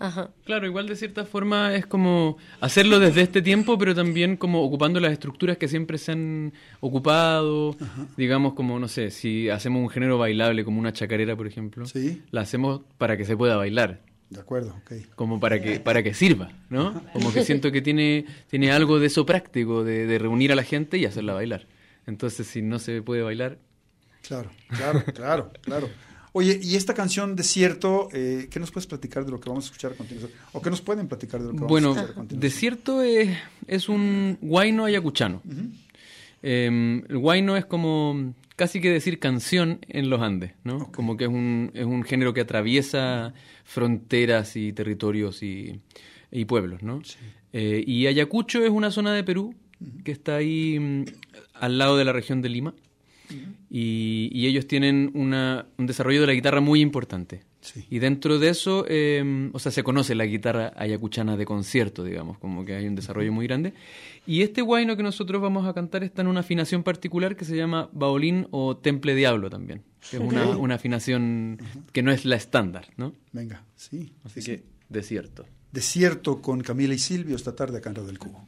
Ajá. 0.00 0.30
Claro, 0.44 0.64
igual 0.66 0.86
de 0.86 0.94
cierta 0.94 1.24
forma 1.24 1.74
es 1.74 1.84
como 1.84 2.36
hacerlo 2.60 3.00
desde 3.00 3.22
este 3.22 3.42
tiempo, 3.42 3.76
pero 3.78 3.96
también 3.96 4.36
como 4.36 4.62
ocupando 4.62 5.00
las 5.00 5.10
estructuras 5.10 5.56
que 5.56 5.66
siempre 5.66 5.98
se 5.98 6.12
han 6.12 6.52
ocupado, 6.78 7.76
digamos 8.16 8.54
como, 8.54 8.78
no 8.78 8.86
sé, 8.86 9.10
si 9.10 9.48
hacemos 9.48 9.82
un 9.82 9.88
género 9.88 10.16
bailable 10.16 10.64
como 10.64 10.78
una 10.78 10.92
chacarera, 10.92 11.34
por 11.34 11.48
ejemplo, 11.48 11.84
Sí. 11.86 12.22
la 12.30 12.42
hacemos 12.42 12.82
para 12.96 13.16
que 13.16 13.24
se 13.24 13.36
pueda 13.36 13.56
bailar, 13.56 14.00
De 14.30 14.40
acuerdo, 14.40 14.74
ok. 14.82 14.92
como 15.14 15.40
para 15.40 15.60
que 15.60 15.80
para 15.80 16.02
que 16.02 16.12
sirva, 16.12 16.50
¿no? 16.68 17.02
Como 17.14 17.32
que 17.32 17.44
siento 17.44 17.72
que 17.72 17.80
tiene 17.80 18.26
tiene 18.48 18.70
algo 18.72 18.98
de 19.00 19.06
eso 19.06 19.24
práctico, 19.24 19.84
de, 19.84 20.06
de 20.06 20.18
reunir 20.18 20.52
a 20.52 20.54
la 20.54 20.64
gente 20.64 20.98
y 20.98 21.06
hacerla 21.06 21.32
bailar. 21.32 21.66
Entonces, 22.06 22.46
si 22.46 22.60
no 22.62 22.78
se 22.78 23.00
puede 23.02 23.22
bailar, 23.22 23.58
Claro, 24.22 24.50
claro, 24.68 25.02
claro, 25.14 25.52
claro. 25.62 25.88
Oye, 26.32 26.60
y 26.62 26.74
esta 26.76 26.92
canción 26.92 27.34
Desierto, 27.36 28.08
eh, 28.12 28.48
¿qué 28.50 28.60
nos 28.60 28.70
puedes 28.70 28.86
platicar 28.86 29.24
de 29.24 29.30
lo 29.30 29.40
que 29.40 29.48
vamos 29.48 29.64
a 29.64 29.66
escuchar 29.68 29.92
a 29.92 29.94
continuación? 29.94 30.30
¿O 30.52 30.60
qué 30.60 30.68
nos 30.68 30.82
pueden 30.82 31.08
platicar 31.08 31.40
de 31.40 31.46
lo 31.46 31.52
que 31.52 31.56
vamos 31.60 31.70
Bueno, 31.70 31.88
a 31.88 31.92
escuchar 31.92 32.10
a 32.10 32.14
continuación? 32.14 32.40
desierto 32.40 33.02
es, 33.02 33.36
es 33.66 33.88
un 33.88 34.36
guayno 34.42 34.84
ayacuchano. 34.84 35.40
Eh, 36.42 37.02
el 37.08 37.18
guayno 37.18 37.56
es 37.56 37.66
como 37.66 38.34
casi 38.58 38.80
que 38.80 38.90
decir 38.90 39.20
canción 39.20 39.78
en 39.88 40.10
los 40.10 40.20
Andes, 40.20 40.52
¿no? 40.64 40.90
Como 40.90 41.16
que 41.16 41.24
es 41.24 41.30
un, 41.30 41.70
es 41.74 41.84
un 41.84 42.02
género 42.02 42.34
que 42.34 42.40
atraviesa 42.40 43.32
fronteras 43.64 44.56
y 44.56 44.72
territorios 44.72 45.44
y, 45.44 45.80
y 46.32 46.44
pueblos, 46.44 46.82
¿no? 46.82 47.00
Eh, 47.52 47.84
y 47.86 48.08
Ayacucho 48.08 48.64
es 48.64 48.70
una 48.70 48.90
zona 48.90 49.14
de 49.14 49.22
Perú 49.22 49.54
que 50.04 50.10
está 50.10 50.36
ahí 50.36 50.78
mm, 50.78 51.04
al 51.54 51.78
lado 51.78 51.96
de 51.96 52.04
la 52.04 52.12
región 52.12 52.42
de 52.42 52.48
Lima. 52.48 52.74
Y, 53.70 54.30
y 54.32 54.46
ellos 54.46 54.66
tienen 54.66 55.10
una, 55.14 55.66
un 55.76 55.86
desarrollo 55.86 56.22
de 56.22 56.28
la 56.28 56.32
guitarra 56.32 56.60
muy 56.60 56.80
importante. 56.80 57.42
Sí. 57.72 57.86
Y 57.90 57.98
dentro 57.98 58.38
de 58.38 58.48
eso, 58.48 58.86
eh, 58.88 59.50
o 59.52 59.58
sea, 59.58 59.70
se 59.70 59.82
conoce 59.82 60.14
la 60.14 60.24
guitarra 60.24 60.72
ayacuchana 60.76 61.36
de 61.36 61.44
concierto, 61.44 62.02
digamos, 62.02 62.38
como 62.38 62.64
que 62.64 62.74
hay 62.74 62.86
un 62.86 62.94
desarrollo 62.94 63.30
muy 63.30 63.46
grande. 63.46 63.74
Y 64.26 64.42
este 64.42 64.62
guayno 64.62 64.96
que 64.96 65.02
nosotros 65.02 65.42
vamos 65.42 65.66
a 65.66 65.74
cantar 65.74 66.02
está 66.02 66.22
en 66.22 66.28
una 66.28 66.40
afinación 66.40 66.82
particular 66.82 67.36
que 67.36 67.44
se 67.44 67.56
llama 67.56 67.90
baolín 67.92 68.48
o 68.50 68.76
temple 68.76 69.14
diablo 69.14 69.50
también, 69.50 69.82
que 70.10 70.16
es 70.16 70.22
una, 70.22 70.46
una 70.56 70.76
afinación 70.76 71.58
que 71.92 72.02
no 72.02 72.10
es 72.10 72.24
la 72.24 72.36
estándar, 72.36 72.86
¿no? 72.96 73.12
Venga, 73.32 73.64
sí. 73.76 74.14
Así 74.24 74.40
sí, 74.40 74.50
que, 74.50 74.56
sí. 74.58 74.64
desierto. 74.88 75.44
Desierto 75.72 76.40
con 76.40 76.62
Camila 76.62 76.94
y 76.94 76.98
Silvio 76.98 77.36
esta 77.36 77.54
tarde 77.54 77.78
acá 77.78 77.90
en 77.90 77.96
Radio 77.96 78.08
del 78.08 78.18
Cubo. 78.18 78.46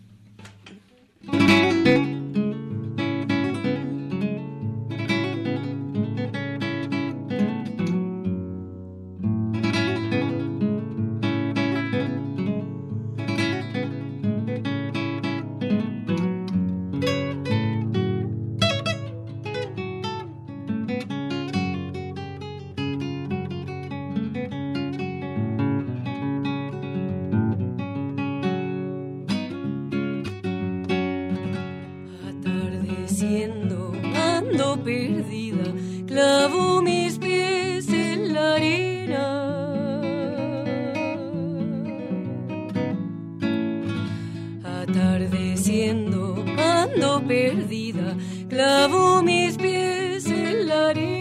Atardeciendo, 44.82 46.42
ando 46.56 47.22
perdida, 47.28 48.16
clavo 48.48 49.22
mis 49.22 49.58
pies 49.58 50.24
en 50.24 50.68
la 50.68 50.88
arena. 50.88 51.19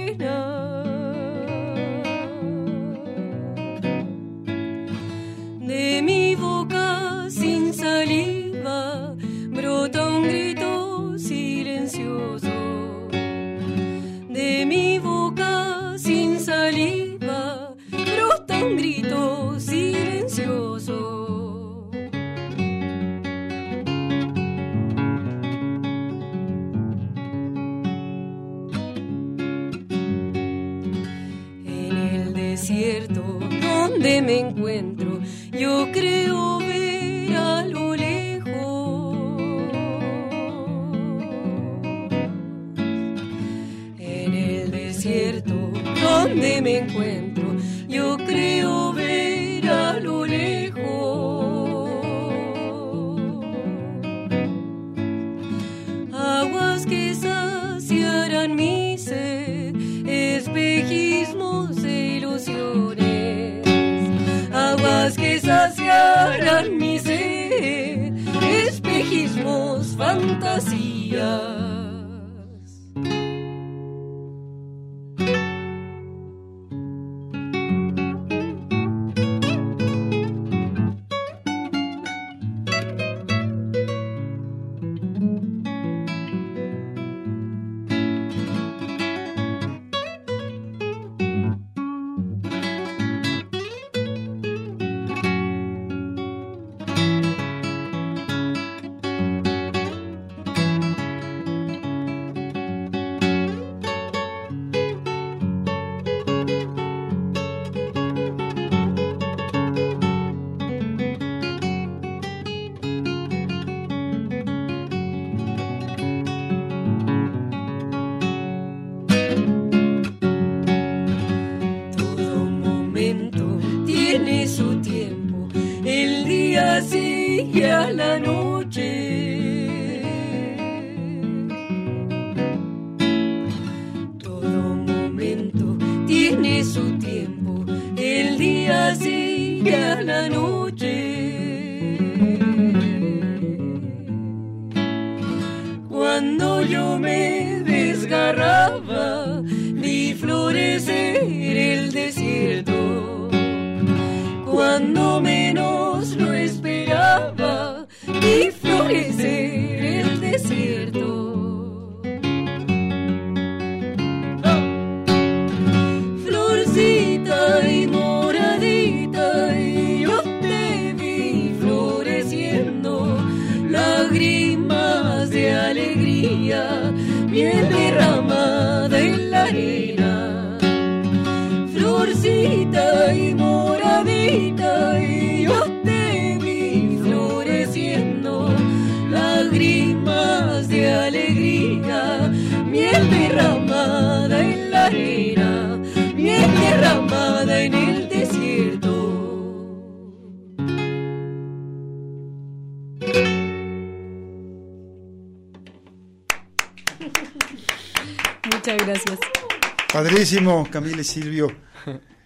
Padrísimo, 210.00 210.66
Camila 210.72 211.02
y 211.02 211.04
Silvio. 211.04 211.52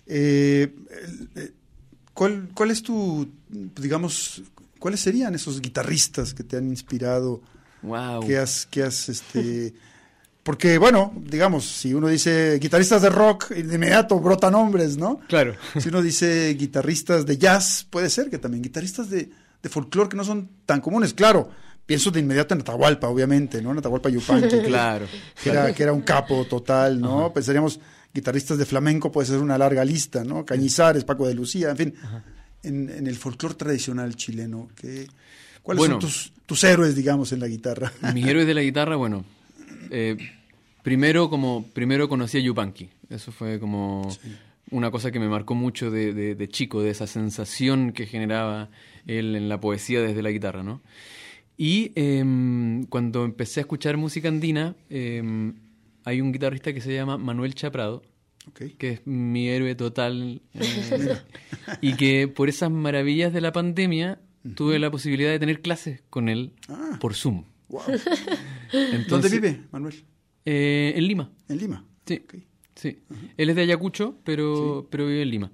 Eh, 0.06 0.76
eh, 1.36 1.52
¿cuál, 2.14 2.50
¿Cuál 2.54 2.70
es 2.70 2.84
tu, 2.84 3.28
digamos, 3.50 4.44
cuáles 4.78 5.00
serían 5.00 5.34
esos 5.34 5.60
guitarristas 5.60 6.36
que 6.36 6.44
te 6.44 6.58
han 6.58 6.68
inspirado? 6.68 7.42
Wow. 7.82 8.28
Que 8.28 8.38
has, 8.38 8.68
que 8.68 8.84
has, 8.84 9.10
este, 9.10 9.74
porque 10.44 10.78
bueno, 10.78 11.14
digamos, 11.18 11.66
si 11.66 11.96
uno 11.96 12.10
dice 12.10 12.60
guitarristas 12.60 13.02
de 13.02 13.10
rock, 13.10 13.50
de 13.50 13.76
inmediato 13.76 14.20
brotan 14.20 14.52
nombres, 14.52 14.96
¿no? 14.98 15.22
Claro. 15.28 15.56
Si 15.80 15.90
uno 15.90 16.04
dice 16.04 16.54
guitarristas 16.54 17.26
de 17.26 17.38
jazz, 17.40 17.88
puede 17.90 18.12
ser 18.12 18.30
que 18.30 18.38
también 18.38 18.62
guitarristas 18.62 19.10
de, 19.10 19.32
de 19.64 19.70
folclore 19.70 20.10
que 20.10 20.18
no 20.18 20.24
son 20.24 20.48
tan 20.68 20.80
comunes, 20.80 21.16
claro. 21.16 21.50
Pienso 21.86 22.12
de 22.12 22.20
inmediato 22.22 22.54
en 22.54 22.62
Atahualpa, 22.62 23.10
obviamente, 23.10 23.62
¿no? 23.62 23.72
En 23.72 23.78
Atahualpa 23.80 24.10
Yupanqui. 24.10 24.48
que- 24.50 24.62
Claro, 24.68 25.06
Que 25.44 25.50
era, 25.50 25.74
que 25.74 25.84
era 25.84 25.94
un 25.94 26.02
capo 26.02 26.46
total, 26.46 27.00
¿no? 27.02 27.34
Pensaríamos 27.34 27.80
guitarristas 28.14 28.58
de 28.58 28.66
flamenco, 28.66 29.12
puede 29.12 29.28
ser 29.28 29.40
una 29.40 29.58
larga 29.58 29.84
lista, 29.84 30.24
¿no? 30.24 30.46
Cañizares, 30.46 31.04
Paco 31.04 31.28
de 31.28 31.34
Lucía, 31.34 31.72
en 31.72 31.78
fin. 31.78 31.94
En, 32.64 32.90
en 32.90 33.08
el 33.08 33.16
folclore 33.18 33.56
tradicional 33.56 34.16
chileno, 34.16 34.70
que, 34.76 35.08
¿cuáles 35.62 35.80
Bueno. 35.80 35.94
son 35.96 36.00
tus, 36.02 36.32
tus 36.46 36.64
héroes, 36.64 36.96
digamos, 36.96 37.34
en 37.34 37.42
la 37.42 37.48
guitarra? 37.48 37.92
Mis 38.14 38.26
héroes 38.26 38.48
de 38.48 38.54
la 38.54 38.62
guitarra, 38.62 38.96
bueno, 38.96 39.26
eh, 39.90 40.16
primero 40.84 41.30
como 41.30 41.66
primero 41.74 42.08
conocí 42.08 42.38
a 42.38 42.42
Yupanqui. 42.42 42.90
Eso 43.10 43.32
fue 43.34 43.60
como 43.60 44.10
una 44.72 44.90
cosa 44.92 45.12
que 45.12 45.20
me 45.20 45.28
marcó 45.28 45.56
mucho 45.56 45.92
de, 45.92 46.14
de- 46.14 46.36
de 46.36 46.48
chico, 46.48 46.82
de 46.82 46.92
esa 46.92 47.08
sensación 47.08 47.92
que 47.92 48.06
generaba 48.06 48.70
él 49.06 49.36
en 49.36 49.50
la 49.50 49.60
poesía 49.60 50.02
desde 50.02 50.22
la 50.24 50.30
guitarra, 50.32 50.64
¿no? 50.64 50.82
Y 51.66 51.94
em, 51.96 52.84
cuando 52.88 53.24
empecé 53.24 53.62
a 53.62 53.64
escuchar 53.64 53.96
música 53.96 54.28
andina, 54.28 54.76
em, 54.90 55.54
hay 56.04 56.20
un 56.20 56.34
guitarrista 56.34 56.74
que 56.74 56.82
se 56.82 56.94
llama 56.94 57.18
Manuel 57.18 57.56
Chaprado, 57.56 58.02
que 58.78 58.90
es 58.90 59.08
mi 59.08 59.48
héroe 59.48 59.74
total. 59.74 60.42
eh, 60.54 60.60
y 61.82 61.94
que 61.96 62.28
por 62.28 62.50
esas 62.50 62.70
maravillas 62.70 63.32
de 63.32 63.40
la 63.40 63.54
pandemia 63.54 64.20
tuve 64.56 64.78
la 64.78 64.92
posibilidad 64.92 65.32
de 65.32 65.40
tener 65.40 65.62
clases 65.62 66.04
con 66.10 66.28
él 66.28 66.52
Ah. 66.68 66.98
por 67.00 67.14
Zoom. 67.14 67.46
Wow. 67.70 67.82
Entonces, 68.74 69.08
¿Dónde 69.08 69.30
vive, 69.30 69.62
Manuel? 69.72 70.04
Eh, 70.44 70.92
en 70.98 71.08
Lima. 71.08 71.32
En 71.48 71.58
Lima. 71.60 71.86
Sí. 72.06 72.24
Sí, 72.76 72.98
él 73.38 73.50
es 73.50 73.56
de 73.56 73.62
Ayacucho, 73.62 74.16
pero, 74.24 74.88
pero 74.90 75.06
vive 75.06 75.22
en 75.22 75.30
Lima. 75.30 75.52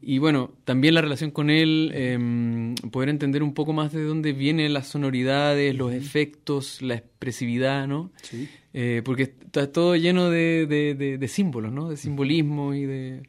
Y 0.00 0.18
bueno, 0.18 0.52
también 0.64 0.94
la 0.94 1.02
relación 1.02 1.30
con 1.30 1.50
él, 1.50 1.90
em, 1.94 2.74
poder 2.90 3.08
entender 3.10 3.42
un 3.42 3.52
poco 3.52 3.72
más 3.74 3.92
de 3.92 4.02
dónde 4.04 4.32
vienen 4.32 4.72
las 4.72 4.88
sonoridades, 4.88 5.74
los 5.76 5.92
efectos, 5.92 6.80
la 6.80 6.94
expresividad, 6.94 7.86
¿no? 7.86 8.10
Sí. 8.22 8.48
Eh, 8.72 9.02
porque 9.04 9.24
está 9.24 9.70
todo 9.70 9.96
lleno 9.96 10.30
de, 10.30 10.66
de- 10.66 10.94
de- 10.94 11.18
de 11.18 11.28
símbolos, 11.28 11.70
¿no? 11.72 11.90
De 11.90 11.96
simbolismo 11.98 12.72
y 12.74 12.86
de... 12.86 13.22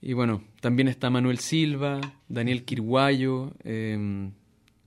Y 0.00 0.12
bueno, 0.12 0.44
también 0.60 0.86
está 0.86 1.10
Manuel 1.10 1.38
Silva, 1.38 2.00
Daniel 2.28 2.64
Quirguayo, 2.64 3.52
em, 3.64 4.30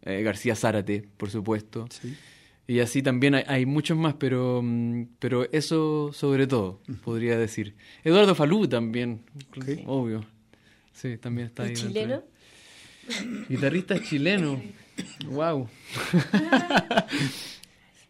eh, 0.04 0.22
García 0.24 0.56
Zárate, 0.56 1.04
por 1.18 1.30
supuesto. 1.30 1.88
Sí. 1.90 2.16
Y 2.68 2.80
así 2.80 3.02
también 3.02 3.36
hay, 3.36 3.44
hay 3.48 3.66
muchos 3.66 3.98
más, 3.98 4.14
pero, 4.14 4.62
mm, 4.64 5.04
pero 5.20 5.52
eso 5.52 6.12
sobre 6.14 6.48
todo, 6.48 6.82
podría 7.04 7.38
decir. 7.38 7.76
Eduardo 8.04 8.34
Falú 8.36 8.68
también, 8.68 9.22
Ok. 9.58 9.66
obvio. 9.88 10.26
Sí, 10.94 11.18
también 11.18 11.48
está 11.48 11.64
ahí. 11.64 11.72
¿Y 11.72 11.74
dentro. 11.74 11.90
chileno? 11.92 12.24
Guitarrista 13.50 14.02
chileno. 14.02 14.62
wow. 15.28 15.68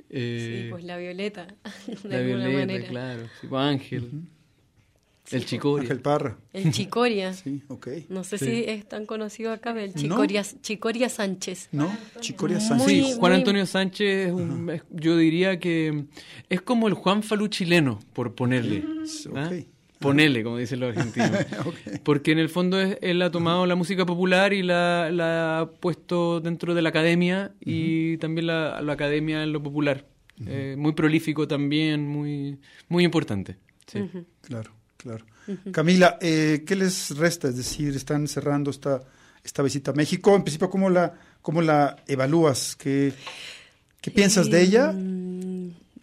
Sí, 0.09 0.67
pues 0.69 0.83
la 0.83 0.97
Violeta, 0.97 1.47
de 1.87 1.93
Eh, 1.93 1.97
la 2.03 2.17
alguna 2.17 2.47
Violeta, 2.47 2.59
manera. 2.59 2.87
claro. 2.89 3.23
Sí, 3.39 3.47
pues 3.47 3.61
Ángel. 3.61 4.11
El 5.33 5.45
Chicoria. 5.45 5.83
Ángel 5.83 5.99
Parra. 6.01 6.37
El 6.53 6.71
Chicoria. 6.71 7.33
Sí, 7.33 7.61
ok. 7.67 7.87
No 8.09 8.23
sé 8.23 8.37
Sí. 8.37 8.45
si 8.45 8.63
es 8.65 8.87
tan 8.87 9.05
conocido 9.05 9.51
acá, 9.51 9.71
el 9.81 9.91
No. 9.91 9.95
Chicoria, 10.01 10.43
Chicoria 10.61 11.09
Sánchez. 11.09 11.69
¿No? 11.71 11.89
Chicoria 12.19 12.57
Muy- 12.57 12.67
Sánchez. 12.67 12.87
Sí, 12.87 13.13
Juan 13.17 13.31
muy- 13.31 13.39
Antonio 13.39 13.65
Sánchez, 13.65 14.27
es 14.27 14.31
un- 14.33 14.69
es- 14.69 14.83
yo 14.89 15.17
diría 15.17 15.59
que 15.59 16.05
es 16.49 16.61
como 16.61 16.87
el 16.87 16.93
Juan 16.93 17.23
Falú 17.23 17.47
chileno, 17.47 17.99
por 18.13 18.35
ponerle. 18.35 18.83
¿ah? 19.35 19.49
ok. 19.51 19.65
Ponerle, 19.99 20.43
como 20.43 20.57
dicen 20.57 20.79
los 20.79 20.97
argentinos. 20.97 21.29
Porque 22.03 22.31
en 22.31 22.39
el 22.39 22.49
fondo 22.49 22.81
es- 22.81 22.97
él 23.01 23.21
ha 23.21 23.29
tomado 23.29 23.67
la 23.67 23.75
música 23.75 24.03
popular 24.03 24.51
y 24.51 24.63
la, 24.63 25.11
la 25.11 25.59
ha 25.59 25.69
puesto 25.69 26.39
dentro 26.41 26.73
de 26.73 26.81
la 26.81 26.89
academia 26.89 27.53
y 27.59 28.17
también 28.17 28.47
la, 28.47 28.81
la 28.81 28.93
academia 28.93 29.43
en 29.43 29.53
lo 29.53 29.61
popular. 29.61 30.07
Eh, 30.47 30.73
muy 30.75 30.93
prolífico 30.93 31.47
también, 31.47 32.07
muy, 32.07 32.57
muy 32.89 33.03
importante. 33.03 33.57
Sí. 33.85 33.99
Claro, 34.41 34.71
claro. 35.01 35.25
Camila, 35.71 36.17
eh, 36.21 36.63
¿qué 36.65 36.75
les 36.75 37.17
resta? 37.17 37.47
Es 37.47 37.57
decir, 37.57 37.95
están 37.95 38.27
cerrando 38.27 38.71
esta, 38.71 39.01
esta 39.43 39.63
visita 39.63 39.91
a 39.91 39.93
México. 39.93 40.35
En 40.35 40.43
principio, 40.43 40.69
¿cómo 40.69 40.89
la, 40.89 41.13
cómo 41.41 41.61
la 41.61 41.97
evalúas? 42.07 42.75
¿Qué, 42.75 43.13
qué 43.99 44.11
piensas 44.11 44.49
de 44.49 44.61
ella? 44.61 44.93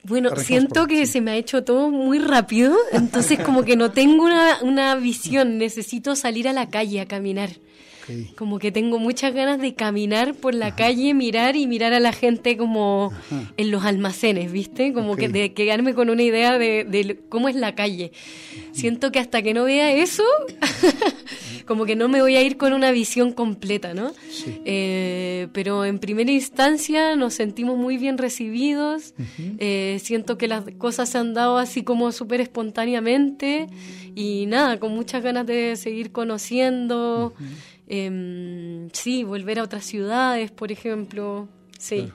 Bueno, 0.05 0.31
siento 0.37 0.87
que 0.87 1.07
se 1.07 1.21
me 1.21 1.33
ha 1.33 1.37
hecho 1.37 1.65
todo 1.65 1.91
muy 1.91 2.19
rápido, 2.19 2.77
entonces 2.93 3.39
como 3.41 3.65
que 3.65 3.77
no 3.77 3.91
tengo 3.91 4.25
una, 4.25 4.59
una 4.63 4.95
visión, 4.95 5.59
necesito 5.59 6.17
salir 6.17 6.49
a 6.49 6.53
la 6.53 6.69
calle 6.69 7.01
a 7.01 7.07
caminar. 7.07 7.51
Como 8.37 8.59
que 8.59 8.73
tengo 8.73 8.99
muchas 8.99 9.35
ganas 9.35 9.61
de 9.61 9.75
caminar 9.75 10.35
por 10.35 10.55
la 10.55 10.75
calle, 10.75 11.13
mirar 11.13 11.57
y 11.57 11.67
mirar 11.67 11.93
a 11.93 12.01
la 12.01 12.13
gente 12.13 12.57
como 12.57 13.13
en 13.57 13.71
los 13.71 13.85
almacenes, 13.85 14.51
¿viste? 14.51 14.93
Como 14.95 15.17
que 15.17 15.29
de 15.29 15.53
quedarme 15.53 15.93
con 15.95 16.09
una 16.09 16.23
idea 16.23 16.59
de, 16.59 16.85
de 16.85 17.21
cómo 17.29 17.51
es 17.51 17.55
la 17.55 17.75
calle. 17.75 18.13
Siento 18.73 19.13
que 19.13 19.19
hasta 19.19 19.43
que 19.43 19.53
no 19.53 19.65
vea 19.65 19.93
eso, 19.93 20.25
como 21.69 21.85
que 21.85 21.97
no 21.97 22.09
me 22.09 22.23
voy 22.23 22.35
a 22.35 22.43
ir 22.43 22.57
con 22.57 22.73
una 22.73 22.91
visión 22.93 23.33
completa, 23.33 23.93
¿no? 23.93 24.13
Eh, 24.65 25.49
pero 25.53 25.85
en 25.85 25.99
primera 25.99 26.33
instancia 26.33 27.15
nos 27.15 27.35
sentimos 27.35 27.77
muy 27.77 27.99
bien 27.99 28.17
recibidos, 28.17 29.13
eh, 29.59 30.01
siento 30.03 30.39
que 30.39 30.49
las 30.49 30.65
cosas 30.79 31.11
se 31.11 31.19
han 31.19 31.35
dado 31.35 31.59
así 31.59 31.85
como 31.85 32.11
súper 32.11 32.41
espontáneamente. 32.41 33.67
Y 34.15 34.47
nada, 34.47 34.81
con 34.81 34.93
muchas 34.93 35.23
ganas 35.23 35.47
de 35.47 35.77
seguir 35.77 36.11
conociendo, 36.11 37.35
em, 37.87 38.89
sí, 38.95 39.23
volver 39.23 39.59
a 39.59 39.65
otras 39.65 39.85
ciudades, 39.85 40.51
por 40.51 40.73
ejemplo, 40.73 41.49
sí. 41.79 41.99
Claro. 41.99 42.15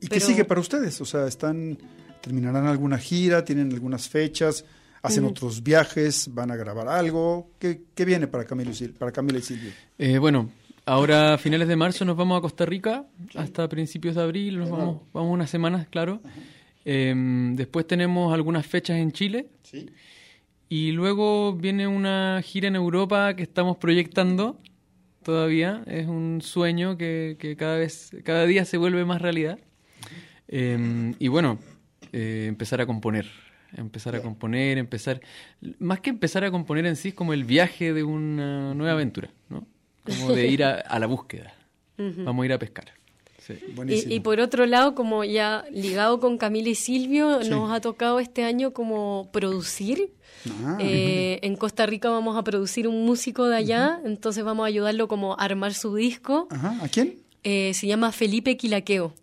¿Y 0.00 0.06
qué 0.06 0.18
sigue 0.18 0.46
para 0.46 0.62
ustedes? 0.62 0.98
O 1.02 1.04
sea, 1.04 1.26
están 1.26 1.76
terminarán 2.22 2.66
alguna 2.66 2.96
gira, 2.96 3.44
tienen 3.44 3.70
algunas 3.70 4.08
fechas, 4.08 4.64
hacen 5.02 5.24
otros 5.24 5.62
viajes, 5.62 6.28
van 6.32 6.50
a 6.50 6.56
grabar 6.56 6.88
algo. 6.88 7.50
¿Qué, 7.58 7.82
qué 7.94 8.04
viene 8.04 8.26
para 8.26 8.44
Camila 8.44 8.70
y 8.70 8.74
Sil- 8.76 8.94
para 8.96 9.12
Camila 9.12 9.38
y 9.38 9.42
Silvio? 9.42 9.70
Eh, 9.98 10.18
bueno, 10.18 10.50
ahora 10.86 11.34
a 11.34 11.38
finales 11.38 11.68
de 11.68 11.76
marzo 11.76 12.04
nos 12.04 12.16
vamos 12.16 12.38
a 12.38 12.40
Costa 12.42 12.66
Rica, 12.66 13.06
hasta 13.34 13.68
principios 13.68 14.14
de 14.16 14.22
abril, 14.22 14.58
nos 14.58 14.70
vamos, 14.70 15.02
vamos 15.12 15.32
unas 15.32 15.50
semanas, 15.50 15.86
claro. 15.88 16.20
Em, 16.84 17.54
después 17.56 17.86
tenemos 17.86 18.32
algunas 18.32 18.66
fechas 18.66 18.96
en 18.96 19.12
Chile 19.12 19.48
Sí. 19.62 19.86
y 20.68 20.92
luego 20.92 21.52
viene 21.54 21.86
una 21.86 22.40
gira 22.42 22.68
en 22.68 22.76
Europa 22.76 23.34
que 23.34 23.42
estamos 23.42 23.76
proyectando 23.76 24.58
todavía. 25.22 25.82
Es 25.86 26.06
un 26.08 26.40
sueño 26.42 26.96
que, 26.96 27.36
que 27.38 27.54
cada 27.56 27.76
vez, 27.76 28.10
cada 28.24 28.46
día 28.46 28.64
se 28.64 28.78
vuelve 28.78 29.04
más 29.04 29.20
realidad. 29.20 29.58
Em, 30.48 31.14
y 31.18 31.28
bueno, 31.28 31.58
eh, 32.12 32.46
empezar 32.48 32.80
a 32.80 32.86
componer. 32.86 33.26
Empezar 33.76 34.16
a 34.16 34.22
componer, 34.22 34.78
empezar. 34.78 35.20
Más 35.78 36.00
que 36.00 36.10
empezar 36.10 36.44
a 36.44 36.50
componer 36.50 36.86
en 36.86 36.96
sí, 36.96 37.08
es 37.08 37.14
como 37.14 37.32
el 37.32 37.44
viaje 37.44 37.92
de 37.92 38.02
una 38.02 38.74
nueva 38.74 38.92
aventura, 38.94 39.30
¿no? 39.48 39.66
Como 40.04 40.32
de 40.32 40.48
ir 40.48 40.64
a, 40.64 40.74
a 40.74 40.98
la 40.98 41.06
búsqueda. 41.06 41.52
Vamos 41.98 42.42
a 42.42 42.46
ir 42.46 42.52
a 42.52 42.58
pescar. 42.58 42.86
Sí. 43.38 43.54
Buenísimo. 43.74 44.12
Y, 44.12 44.16
y 44.16 44.20
por 44.20 44.38
otro 44.40 44.66
lado, 44.66 44.94
como 44.94 45.24
ya 45.24 45.64
ligado 45.70 46.20
con 46.20 46.36
Camila 46.38 46.68
y 46.68 46.74
Silvio, 46.74 47.42
Sí. 47.42 47.50
nos 47.50 47.70
ha 47.72 47.80
tocado 47.80 48.20
este 48.20 48.44
año 48.44 48.72
como 48.72 49.30
producir. 49.32 50.12
Ah, 50.64 50.76
Eh, 50.80 51.38
en 51.42 51.56
Costa 51.56 51.84
Rica 51.86 52.10
vamos 52.10 52.36
a 52.36 52.44
producir 52.44 52.86
un 52.88 53.04
músico 53.04 53.46
de 53.48 53.56
allá, 53.56 54.00
entonces 54.04 54.44
vamos 54.44 54.64
a 54.64 54.66
ayudarlo 54.68 55.08
como 55.08 55.32
a 55.34 55.44
armar 55.44 55.74
su 55.74 55.94
disco. 55.94 56.48
Ajá. 56.50 56.78
¿A 56.82 56.88
quién? 56.88 57.16
Eh, 57.42 57.72
se 57.74 57.86
llama 57.86 58.12
Felipe 58.12 58.56
Quilaqueo. 58.56 59.14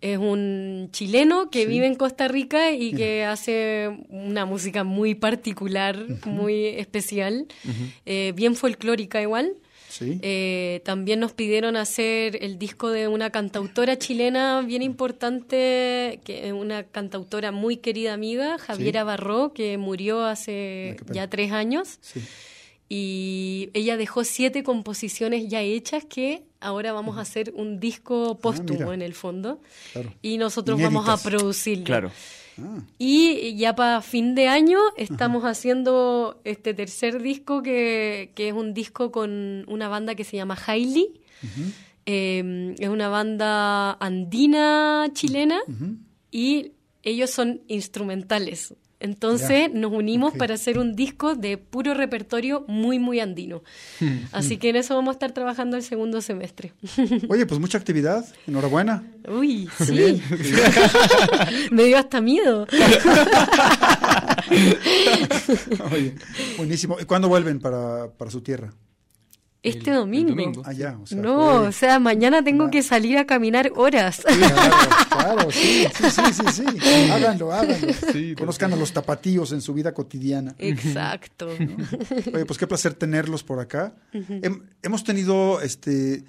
Es 0.00 0.18
un 0.18 0.88
chileno 0.92 1.50
que 1.50 1.66
vive 1.66 1.86
en 1.86 1.94
Costa 1.94 2.28
Rica 2.28 2.72
y 2.72 2.92
que 2.92 3.24
hace 3.24 3.88
una 4.08 4.44
música 4.44 4.84
muy 4.84 5.14
particular, 5.14 5.96
muy 6.26 6.66
especial, 6.66 7.46
eh, 8.04 8.32
bien 8.34 8.56
folclórica 8.56 9.22
igual. 9.22 9.56
Sí. 9.88 10.18
Eh, 10.22 10.80
también 10.84 11.20
nos 11.20 11.34
pidieron 11.34 11.76
hacer 11.76 12.42
el 12.42 12.58
disco 12.58 12.90
de 12.90 13.06
una 13.06 13.30
cantautora 13.30 13.96
chilena 13.96 14.60
bien 14.62 14.82
importante, 14.82 16.20
que 16.24 16.48
es 16.48 16.52
una 16.52 16.82
cantautora 16.82 17.52
muy 17.52 17.76
querida 17.76 18.12
amiga, 18.12 18.58
Javiera 18.58 19.04
Barró, 19.04 19.52
que 19.52 19.78
murió 19.78 20.24
hace 20.24 20.96
ya 21.12 21.30
tres 21.30 21.52
años. 21.52 21.98
sí. 22.00 22.20
Y 22.88 23.70
ella 23.72 23.96
dejó 23.96 24.24
siete 24.24 24.62
composiciones 24.62 25.48
ya 25.48 25.62
hechas 25.62 26.04
que 26.04 26.44
ahora 26.64 26.92
vamos 26.92 27.18
a 27.18 27.20
hacer 27.20 27.52
un 27.54 27.78
disco 27.78 28.38
póstumo 28.38 28.80
mira. 28.80 28.94
en 28.94 29.02
el 29.02 29.14
fondo. 29.14 29.60
Claro. 29.92 30.12
Y 30.22 30.38
nosotros 30.38 30.80
vamos 30.80 31.08
a 31.08 31.16
producirlo. 31.16 31.84
Claro. 31.84 32.10
Ah, 32.60 32.78
Y 32.98 33.56
ya 33.56 33.74
para 33.74 34.00
fin 34.00 34.34
de 34.34 34.48
año 34.48 34.78
estamos 34.96 35.44
haciendo 35.44 36.40
este 36.44 36.72
tercer 36.74 37.20
disco 37.22 37.62
que, 37.62 38.30
que 38.34 38.48
es 38.48 38.54
un 38.54 38.74
disco 38.74 39.10
con 39.10 39.64
una 39.68 39.88
banda 39.88 40.14
que 40.14 40.24
se 40.24 40.36
llama 40.36 40.56
Hailey. 40.66 41.20
Eh, 42.06 42.74
es 42.78 42.88
una 42.88 43.08
banda 43.08 43.92
andina 43.94 45.06
chilena 45.12 45.60
y 46.30 46.72
ellos 47.02 47.30
son 47.30 47.60
instrumentales. 47.68 48.74
Entonces 49.04 49.70
nos 49.70 49.92
unimos 49.92 50.32
para 50.32 50.54
hacer 50.54 50.78
un 50.78 50.96
disco 50.96 51.34
de 51.34 51.58
puro 51.58 51.92
repertorio 51.92 52.64
muy, 52.68 52.98
muy 52.98 53.20
andino. 53.20 53.62
Así 54.32 54.56
que 54.56 54.70
en 54.70 54.76
eso 54.76 54.94
vamos 54.94 55.10
a 55.10 55.12
estar 55.12 55.32
trabajando 55.32 55.76
el 55.76 55.82
segundo 55.82 56.22
semestre. 56.22 56.72
Oye, 57.28 57.44
pues 57.44 57.60
mucha 57.60 57.76
actividad. 57.76 58.24
Enhorabuena. 58.46 59.02
Uy, 59.28 59.68
sí. 59.78 59.94
Me 61.70 61.84
dio 61.84 61.98
hasta 61.98 62.22
miedo. 62.22 62.66
Oye, 65.92 66.14
buenísimo. 66.56 66.96
¿Y 66.98 67.04
cuándo 67.04 67.28
vuelven 67.28 67.60
para, 67.60 68.10
para 68.10 68.30
su 68.30 68.40
tierra? 68.40 68.72
Este 69.64 69.90
El- 69.90 69.96
el 69.96 70.26
domingo. 70.26 70.62
Ah, 70.64 70.72
ya. 70.72 70.98
O 71.02 71.06
sea, 71.06 71.18
no, 71.18 71.36
fue- 71.58 71.68
o 71.68 71.72
sea, 71.72 71.98
mañana 71.98 72.44
tengo 72.44 72.70
que 72.70 72.82
salir 72.82 73.18
a 73.18 73.24
caminar 73.26 73.72
horas. 73.74 74.20
Claro, 74.24 74.76
claro, 75.10 75.50
sí, 75.50 75.86
sí, 75.96 76.10
sí, 76.10 76.22
sí, 76.32 76.64
sí. 76.80 77.10
Háganlo, 77.10 77.52
háganlo. 77.52 77.92
Sí, 78.12 78.34
Conozcan 78.36 78.72
a 78.72 78.76
los 78.76 78.92
tapatíos 78.92 79.52
en 79.52 79.60
su 79.62 79.72
vida 79.74 79.92
cotidiana. 79.94 80.54
Exacto. 80.58 81.48
Oye, 82.34 82.44
pues 82.46 82.58
qué 82.58 82.66
placer 82.66 82.94
tenerlos 82.94 83.42
por 83.42 83.58
acá. 83.58 83.94
Hem- 84.12 84.62
hemos 84.82 85.02
tenido 85.02 85.60
este 85.60 86.24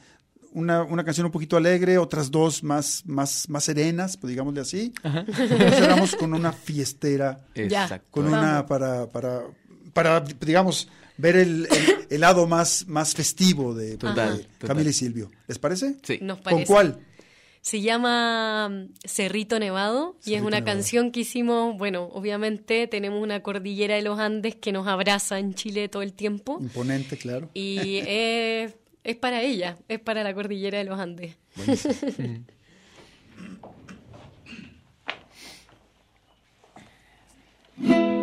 una, 0.54 0.84
una 0.84 1.04
canción 1.04 1.26
un 1.26 1.34
poquito 1.34 1.58
alegre, 1.58 1.98
otras 1.98 2.32
dos 2.32 2.64
más, 2.64 3.04
más, 3.06 3.50
más 3.50 3.66
serenas, 3.66 4.16
pues 4.16 4.30
digámosle 4.30 4.62
así. 4.62 4.94
Cerramos 5.34 6.16
con 6.16 6.34
una 6.34 6.54
fiestera. 6.54 7.42
Exacto. 7.54 8.08
con 8.12 8.28
una 8.28 8.66
para, 8.66 9.08
para, 9.10 9.42
para, 9.92 10.22
digamos, 10.22 10.88
ver 11.18 11.36
el, 11.38 11.66
el- 11.72 11.96
el 12.10 12.22
lado 12.22 12.46
más, 12.48 12.86
más 12.88 13.14
festivo 13.14 13.74
de, 13.74 13.98
Total, 13.98 14.38
de 14.38 14.44
total. 14.44 14.68
Camila 14.68 14.90
y 14.90 14.94
Silvio. 14.94 15.32
¿Les 15.48 15.58
parece? 15.60 15.96
Sí. 16.04 16.20
Nos 16.22 16.38
¿Con 16.38 16.44
parece. 16.44 16.66
cuál? 16.66 17.00
Se 17.62 17.82
llama 17.82 18.70
mm, 18.70 18.94
Cerrito 19.08 19.58
Nevado 19.58 20.18
y 20.24 20.36
es 20.36 20.42
una 20.42 20.60
Nevado. 20.60 20.66
canción 20.78 21.12
que 21.12 21.22
hicimos, 21.22 21.76
bueno, 21.80 22.04
obviamente 22.14 22.86
tenemos 22.88 23.24
una 23.24 23.42
cordillera 23.42 23.96
de 23.96 24.04
los 24.04 24.20
Andes 24.20 24.56
que 24.56 24.72
nos 24.72 24.86
abraza 24.88 25.40
en 25.40 25.56
Chile 25.56 25.90
todo 25.90 26.04
el 26.04 26.14
tiempo 26.14 26.60
Imponente, 26.62 27.18
claro. 27.18 27.50
y 27.56 27.98
es, 28.06 28.76
es 29.04 29.16
para 29.16 29.42
ella, 29.42 29.78
es 29.88 30.00
para 30.00 30.24
la 30.24 30.36
cordillera 30.36 30.78
de 30.78 30.84
los 30.84 31.00
Andes. 31.00 31.38
Ha 37.84 38.12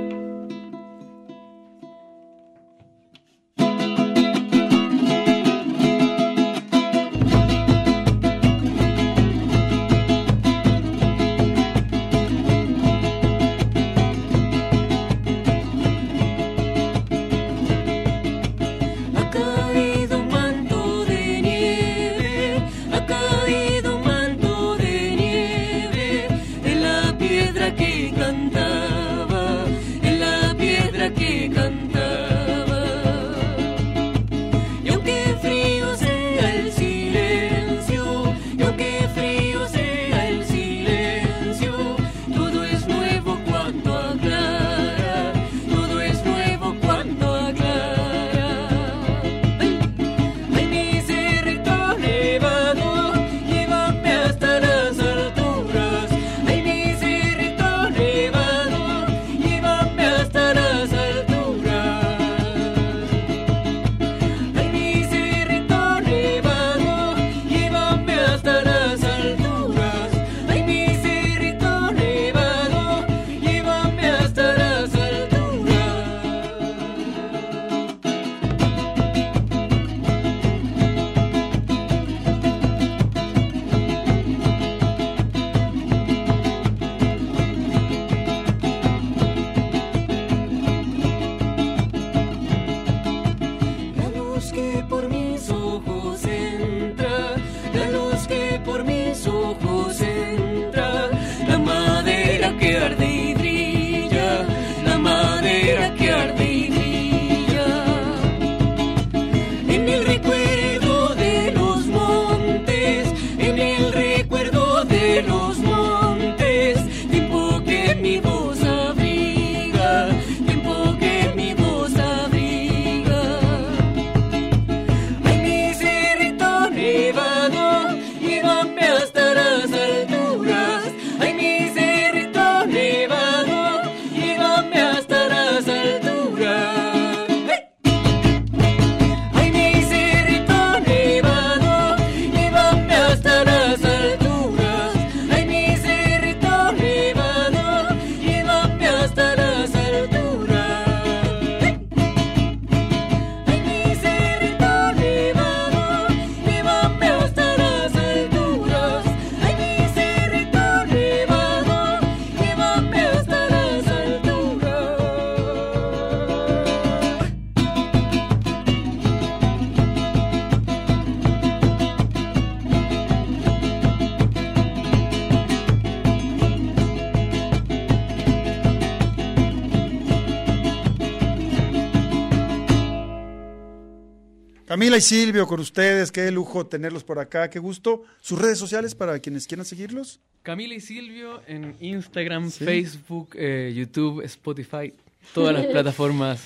Camila 184.72 184.96
y 184.96 185.02
Silvio, 185.02 185.46
con 185.46 185.60
ustedes, 185.60 186.10
qué 186.10 186.30
lujo 186.30 186.64
tenerlos 186.64 187.04
por 187.04 187.18
acá, 187.18 187.50
qué 187.50 187.58
gusto. 187.58 188.04
Sus 188.22 188.38
redes 188.40 188.56
sociales 188.56 188.94
para 188.94 189.18
quienes 189.18 189.46
quieran 189.46 189.66
seguirlos. 189.66 190.18
Camila 190.42 190.72
y 190.72 190.80
Silvio 190.80 191.42
en 191.46 191.76
Instagram, 191.78 192.50
Sí. 192.50 192.64
Facebook, 192.64 193.32
eh, 193.34 193.70
YouTube, 193.76 194.22
Spotify, 194.24 194.94
todas 195.34 195.52
las 195.52 195.66
plataformas. 195.72 196.40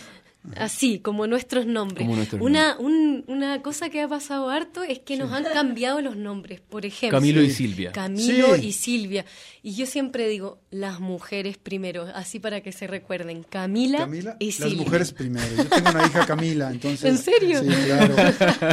Así, 0.56 0.98
como 1.00 1.26
nuestros 1.26 1.66
nombres. 1.66 2.04
Como 2.06 2.16
nuestros 2.16 2.40
una, 2.40 2.76
un- 2.78 3.24
una 3.26 3.62
cosa 3.62 3.90
que 3.90 4.00
ha 4.02 4.08
pasado 4.08 4.48
harto 4.50 4.82
es 4.82 5.00
que 5.00 5.16
nos 5.16 5.32
han 5.32 5.44
cambiado 5.44 6.00
los 6.00 6.16
nombres. 6.16 6.60
Por 6.60 6.86
ejemplo, 6.86 7.18
Camilo 7.18 7.42
y. 7.42 7.50
Silvia. 7.50 7.92
Camilo 7.92 8.54
Sí. 8.56 8.66
y 8.68 8.72
Silvia. 8.72 9.24
Y 9.62 9.74
yo 9.74 9.86
siempre 9.86 10.28
digo, 10.28 10.60
las 10.70 11.00
mujeres 11.00 11.58
primero, 11.58 12.06
así 12.14 12.38
para 12.38 12.60
que 12.60 12.70
se 12.72 12.86
recuerden. 12.86 13.42
Camila, 13.42 13.98
Camila, 13.98 14.36
y 14.38 14.46
las 14.46 14.54
Silvia. 14.56 14.84
mujeres 14.84 15.12
primero. 15.12 15.46
Yo 15.56 15.64
tengo 15.66 15.90
una 15.90 16.06
hija 16.06 16.26
Camila, 16.26 16.70
entonces. 16.70 17.04
¿En 17.04 17.18
serio? 17.18 17.60
Sí, 17.62 17.68
claro. 17.86 18.14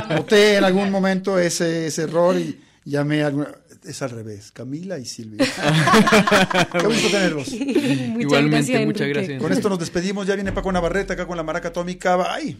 Noté 0.09 0.57
en 0.57 0.63
algún 0.63 0.91
momento 0.91 1.39
ese, 1.39 1.87
ese 1.87 2.03
error 2.03 2.37
y 2.37 2.59
llamé 2.85 3.23
a 3.23 3.27
alguna. 3.27 3.47
Es 3.85 4.01
al 4.01 4.11
revés, 4.11 4.51
Camila 4.51 4.97
y 4.97 5.05
Silvia. 5.05 5.45
Qué 6.71 6.79
gusto 6.85 7.09
tenerlos. 7.09 7.49
Muchas 7.51 8.21
Igualmente, 8.21 8.57
gracias, 8.71 8.85
muchas 8.85 9.01
Enrique. 9.01 9.13
gracias. 9.19 9.41
Con 9.41 9.51
esto 9.51 9.69
nos 9.69 9.79
despedimos. 9.79 10.25
Ya 10.25 10.35
viene 10.35 10.51
Paco 10.53 10.71
Navarrete 10.71 11.13
acá 11.13 11.27
con 11.27 11.35
la 11.37 11.43
maraca 11.43 11.67
atómica. 11.69 12.17
¡Ay! 12.33 12.57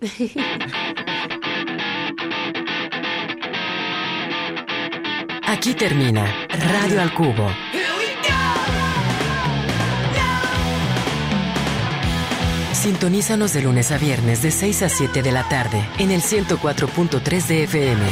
Aquí 5.46 5.74
termina 5.74 6.46
Radio 6.48 7.00
al 7.00 7.14
Cubo. 7.14 7.48
Sintonízanos 12.72 13.52
de 13.52 13.62
lunes 13.62 13.90
a 13.90 13.98
viernes 13.98 14.42
de 14.42 14.50
6 14.50 14.82
a 14.82 14.88
7 14.88 15.22
de 15.22 15.32
la 15.32 15.48
tarde 15.48 15.82
en 15.98 16.10
el 16.10 16.20
104.3 16.22 17.46
de 17.46 17.62
FM. 17.64 18.02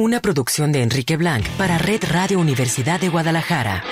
Una 0.00 0.20
producción 0.20 0.70
de 0.70 0.82
Enrique 0.82 1.16
Blanc 1.16 1.44
para 1.56 1.76
Red 1.76 2.04
Radio 2.08 2.38
Universidad 2.38 3.00
de 3.00 3.08
Guadalajara. 3.08 3.82